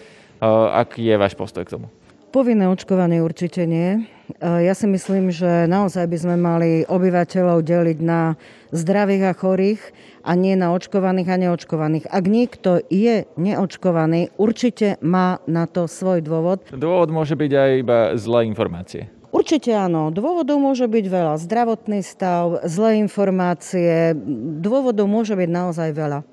Aký 0.73 1.11
je 1.11 1.17
váš 1.19 1.35
postoj 1.35 1.67
k 1.67 1.75
tomu? 1.75 1.91
Povinné 2.31 2.69
očkovanie 2.69 3.25
určite 3.25 3.65
nie. 3.65 4.05
Ja 4.43 4.75
si 4.77 4.85
myslím, 4.91 5.33
že 5.33 5.65
naozaj 5.71 6.05
by 6.05 6.19
sme 6.21 6.37
mali 6.37 6.85
obyvateľov 6.85 7.65
deliť 7.65 7.99
na 8.05 8.37
zdravých 8.75 9.23
a 9.31 9.33
chorých 9.33 9.81
a 10.27 10.35
nie 10.35 10.53
na 10.59 10.75
očkovaných 10.75 11.29
a 11.33 11.37
neočkovaných. 11.49 12.11
Ak 12.11 12.27
niekto 12.29 12.83
je 12.93 13.25
neočkovaný, 13.39 14.35
určite 14.37 14.99
má 15.01 15.41
na 15.49 15.65
to 15.65 15.89
svoj 15.89 16.21
dôvod. 16.21 16.61
Dôvod 16.75 17.09
môže 17.09 17.39
byť 17.39 17.53
aj 17.57 17.71
iba 17.81 17.99
zlé 18.19 18.51
informácie. 18.51 19.09
Určite 19.37 19.69
áno. 19.77 20.09
Dôvodov 20.09 20.57
môže 20.57 20.89
byť 20.89 21.05
veľa. 21.13 21.37
Zdravotný 21.37 22.01
stav, 22.01 22.65
zlé 22.65 23.05
informácie. 23.05 24.17
Dôvodov 24.65 25.05
môže 25.05 25.37
byť 25.37 25.51
naozaj 25.53 25.93
veľa. 25.93 26.25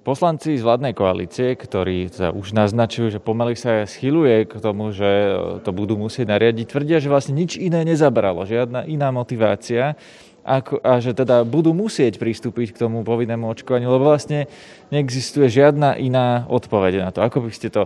Poslanci 0.00 0.56
z 0.56 0.64
vládnej 0.64 0.96
koalície, 0.96 1.52
ktorí 1.52 2.08
sa 2.08 2.32
už 2.32 2.56
naznačujú, 2.56 3.12
že 3.12 3.20
pomaly 3.20 3.52
sa 3.52 3.84
schyluje 3.84 4.48
k 4.48 4.56
tomu, 4.56 4.96
že 4.96 5.36
to 5.60 5.76
budú 5.76 6.00
musieť 6.00 6.24
nariadiť, 6.32 6.72
tvrdia, 6.72 7.04
že 7.04 7.12
vlastne 7.12 7.36
nič 7.36 7.60
iné 7.60 7.84
nezabralo, 7.84 8.48
žiadna 8.48 8.88
iná 8.88 9.12
motivácia 9.12 10.00
ako, 10.40 10.80
a 10.80 11.04
že 11.04 11.12
teda 11.12 11.44
budú 11.44 11.76
musieť 11.76 12.16
pristúpiť 12.16 12.72
k 12.72 12.80
tomu 12.80 13.04
povinnému 13.04 13.44
očkovaniu, 13.44 13.92
lebo 13.92 14.08
vlastne 14.08 14.48
neexistuje 14.88 15.52
žiadna 15.52 16.00
iná 16.00 16.48
odpoveď 16.48 17.04
na 17.04 17.12
to. 17.12 17.20
Ako 17.20 17.44
by 17.44 17.52
ste 17.52 17.68
to 17.68 17.84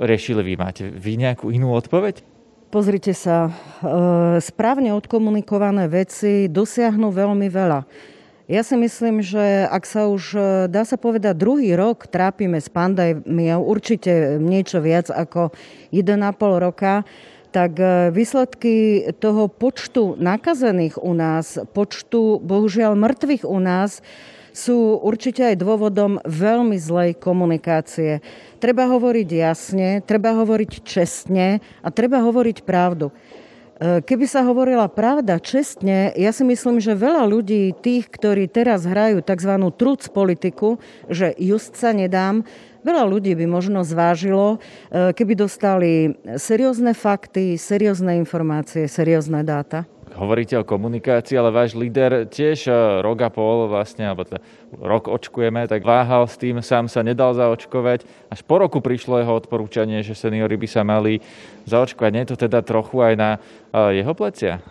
riešili 0.00 0.40
vy? 0.40 0.56
Máte 0.56 0.88
vy 0.88 1.20
nejakú 1.20 1.52
inú 1.52 1.76
odpoveď? 1.76 2.33
Pozrite 2.72 3.12
sa, 3.16 3.48
e, 3.48 3.52
správne 4.40 4.92
odkomunikované 4.96 5.88
veci 5.88 6.46
dosiahnu 6.46 7.10
veľmi 7.10 7.48
veľa. 7.48 7.84
Ja 8.44 8.60
si 8.60 8.76
myslím, 8.76 9.24
že 9.24 9.64
ak 9.64 9.88
sa 9.88 10.04
už, 10.04 10.36
e, 10.36 10.40
dá 10.68 10.84
sa 10.84 11.00
povedať, 11.00 11.32
druhý 11.32 11.72
rok 11.72 12.04
trápime 12.04 12.60
s 12.60 12.68
pandémiou, 12.68 13.64
určite 13.64 14.36
niečo 14.36 14.84
viac 14.84 15.08
ako 15.08 15.48
1,5 15.92 16.60
roka, 16.60 17.08
tak 17.54 17.78
e, 17.78 18.10
výsledky 18.10 19.06
toho 19.22 19.46
počtu 19.46 20.18
nakazených 20.20 21.00
u 21.00 21.16
nás, 21.16 21.56
počtu 21.70 22.42
bohužiaľ 22.42 22.98
mŕtvych 22.98 23.48
u 23.48 23.58
nás, 23.62 24.04
sú 24.54 25.02
určite 25.02 25.42
aj 25.42 25.58
dôvodom 25.58 26.22
veľmi 26.22 26.78
zlej 26.78 27.18
komunikácie. 27.18 28.22
Treba 28.62 28.86
hovoriť 28.86 29.28
jasne, 29.34 29.88
treba 30.06 30.30
hovoriť 30.38 30.72
čestne 30.86 31.58
a 31.82 31.88
treba 31.90 32.22
hovoriť 32.22 32.62
pravdu. 32.62 33.10
E, 33.10 33.98
keby 34.06 34.30
sa 34.30 34.46
hovorila 34.46 34.86
pravda 34.86 35.42
čestne, 35.42 36.14
ja 36.14 36.30
si 36.30 36.46
myslím, 36.46 36.78
že 36.78 36.94
veľa 36.94 37.26
ľudí, 37.26 37.74
tých, 37.74 38.06
ktorí 38.06 38.46
teraz 38.46 38.86
hrajú 38.86 39.26
tzv. 39.26 39.58
truc 39.74 40.06
politiku, 40.14 40.78
že 41.10 41.34
just 41.34 41.74
sa 41.74 41.90
nedám, 41.90 42.46
Veľa 42.84 43.08
ľudí 43.08 43.32
by 43.32 43.48
možno 43.48 43.80
zvážilo, 43.80 44.60
e, 44.92 45.16
keby 45.16 45.32
dostali 45.40 46.12
seriózne 46.36 46.92
fakty, 46.92 47.56
seriózne 47.56 48.20
informácie, 48.20 48.84
seriózne 48.84 49.40
dáta. 49.40 49.88
Hovoríte 50.14 50.54
o 50.54 50.62
komunikácii, 50.62 51.34
ale 51.34 51.50
váš 51.50 51.74
líder 51.74 52.30
tiež 52.30 52.70
e, 52.70 53.02
rok 53.02 53.18
a 53.26 53.30
pol 53.34 53.66
vlastne, 53.66 54.06
alebo 54.06 54.22
teda 54.22 54.38
rok 54.78 55.10
očkujeme, 55.10 55.66
tak 55.66 55.82
váhal 55.82 56.30
s 56.30 56.38
tým, 56.38 56.62
sám 56.62 56.86
sa 56.86 57.02
nedal 57.02 57.34
zaočkovať. 57.34 58.06
Až 58.30 58.40
po 58.46 58.62
roku 58.62 58.78
prišlo 58.78 59.18
jeho 59.18 59.34
odporúčanie, 59.34 60.06
že 60.06 60.14
seniory 60.14 60.54
by 60.54 60.68
sa 60.70 60.86
mali 60.86 61.18
zaočkovať. 61.66 62.10
Nie 62.14 62.22
je 62.26 62.30
to 62.30 62.46
teda 62.46 62.62
trochu 62.62 63.02
aj 63.02 63.14
na 63.18 63.30
jeho 63.74 64.14
plecia? 64.14 64.62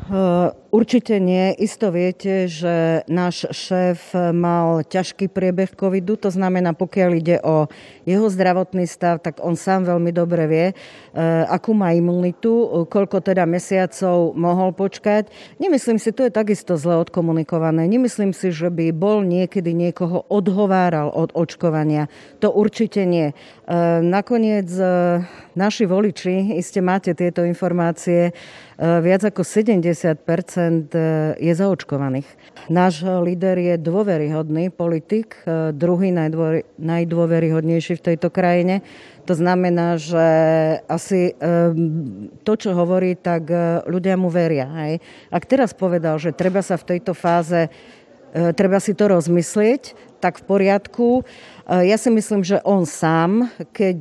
Určite 0.72 1.20
nie. 1.20 1.52
Isto 1.60 1.92
viete, 1.92 2.48
že 2.48 3.04
náš 3.12 3.52
šéf 3.52 4.16
mal 4.32 4.84
ťažký 4.88 5.28
priebeh 5.28 5.76
covidu, 5.76 6.16
to 6.16 6.32
znamená, 6.32 6.72
pokiaľ 6.72 7.12
ide 7.20 7.38
o 7.44 7.68
jeho 8.08 8.28
zdravotný 8.32 8.88
stav, 8.88 9.20
tak 9.20 9.44
on 9.44 9.60
sám 9.60 9.92
veľmi 9.92 10.12
dobre 10.16 10.44
vie, 10.48 10.68
akú 11.52 11.76
má 11.76 11.92
imunitu, 11.92 12.88
koľko 12.88 13.20
teda 13.20 13.44
mesiacov 13.44 14.32
mohol 14.40 14.72
počkať. 14.72 15.32
Nemyslím 15.60 16.00
si, 16.00 16.12
to 16.12 16.28
je 16.28 16.32
takisto 16.34 16.78
zle 16.78 16.98
odkomunikované. 17.02 17.88
Nemyslím 17.88 18.34
si, 18.34 18.54
že 18.54 18.70
by 18.70 18.94
bol 18.96 19.22
niekedy 19.26 19.74
niekoho 19.74 20.26
odhováral 20.28 21.12
od 21.14 21.34
očkovania. 21.36 22.10
To 22.40 22.52
určite 22.54 23.06
nie. 23.06 23.36
Nakoniec 24.04 24.68
naši 25.56 25.86
voliči, 25.86 26.58
iste 26.58 26.82
máte 26.82 27.14
tieto 27.14 27.46
informácie, 27.46 28.30
e, 28.30 28.32
viac 28.78 29.24
ako 29.24 29.46
70 29.46 29.86
e, 29.86 31.00
je 31.38 31.54
zaočkovaných. 31.54 32.28
Náš 32.68 33.06
líder 33.06 33.58
je 33.62 33.76
dôveryhodný 33.78 34.74
politik, 34.74 35.38
e, 35.46 35.72
druhý 35.72 36.10
najdôveryhodnejší 36.78 37.94
v 38.02 38.06
tejto 38.14 38.34
krajine. 38.34 38.82
To 39.24 39.40
znamená, 39.40 39.96
že 39.96 40.28
asi 40.92 41.32
to, 42.44 42.54
čo 42.60 42.76
hovorí, 42.76 43.16
tak 43.16 43.48
ľudia 43.88 44.20
mu 44.20 44.28
veria. 44.28 44.68
Hej. 44.84 45.00
Ak 45.32 45.48
teraz 45.48 45.72
povedal, 45.72 46.20
že 46.20 46.36
treba 46.36 46.60
sa 46.60 46.76
v 46.76 46.92
tejto 46.92 47.16
fáze 47.16 47.72
treba 48.34 48.84
si 48.84 48.92
to 48.98 49.08
rozmyslieť, 49.08 49.96
tak 50.24 50.40
v 50.40 50.48
poriadku. 50.48 51.28
Ja 51.68 52.00
si 52.00 52.08
myslím, 52.08 52.48
že 52.48 52.64
on 52.64 52.88
sám, 52.88 53.52
keď 53.76 54.00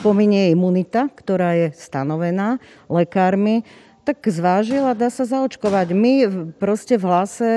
pominie 0.00 0.48
imunita, 0.48 1.12
ktorá 1.12 1.52
je 1.52 1.68
stanovená 1.76 2.56
lekármi, 2.88 3.68
tak 4.08 4.24
zvážil 4.24 4.88
a 4.88 4.96
dá 4.96 5.12
sa 5.12 5.28
zaočkovať. 5.28 5.92
My 5.92 6.24
proste 6.56 6.96
v 6.96 7.04
hlase 7.04 7.50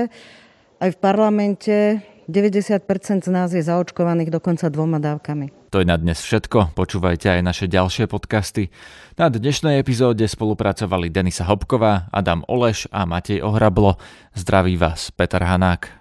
aj 0.84 0.90
v 0.92 0.98
parlamente 1.00 1.76
90% 2.28 3.24
z 3.24 3.32
nás 3.32 3.56
je 3.56 3.64
zaočkovaných 3.64 4.36
dokonca 4.36 4.68
dvoma 4.68 5.00
dávkami. 5.00 5.72
To 5.72 5.80
je 5.80 5.88
na 5.88 5.96
dnes 5.96 6.20
všetko. 6.20 6.76
Počúvajte 6.76 7.40
aj 7.40 7.42
naše 7.44 7.66
ďalšie 7.72 8.12
podcasty. 8.12 8.68
Na 9.16 9.32
dnešnej 9.32 9.80
epizóde 9.80 10.28
spolupracovali 10.28 11.08
Denisa 11.08 11.48
Hopková, 11.48 12.12
Adam 12.12 12.44
Oleš 12.52 12.92
a 12.92 13.08
Matej 13.08 13.40
Ohrablo. 13.40 13.96
Zdraví 14.36 14.76
vás 14.76 15.16
Peter 15.16 15.40
Hanák. 15.40 16.01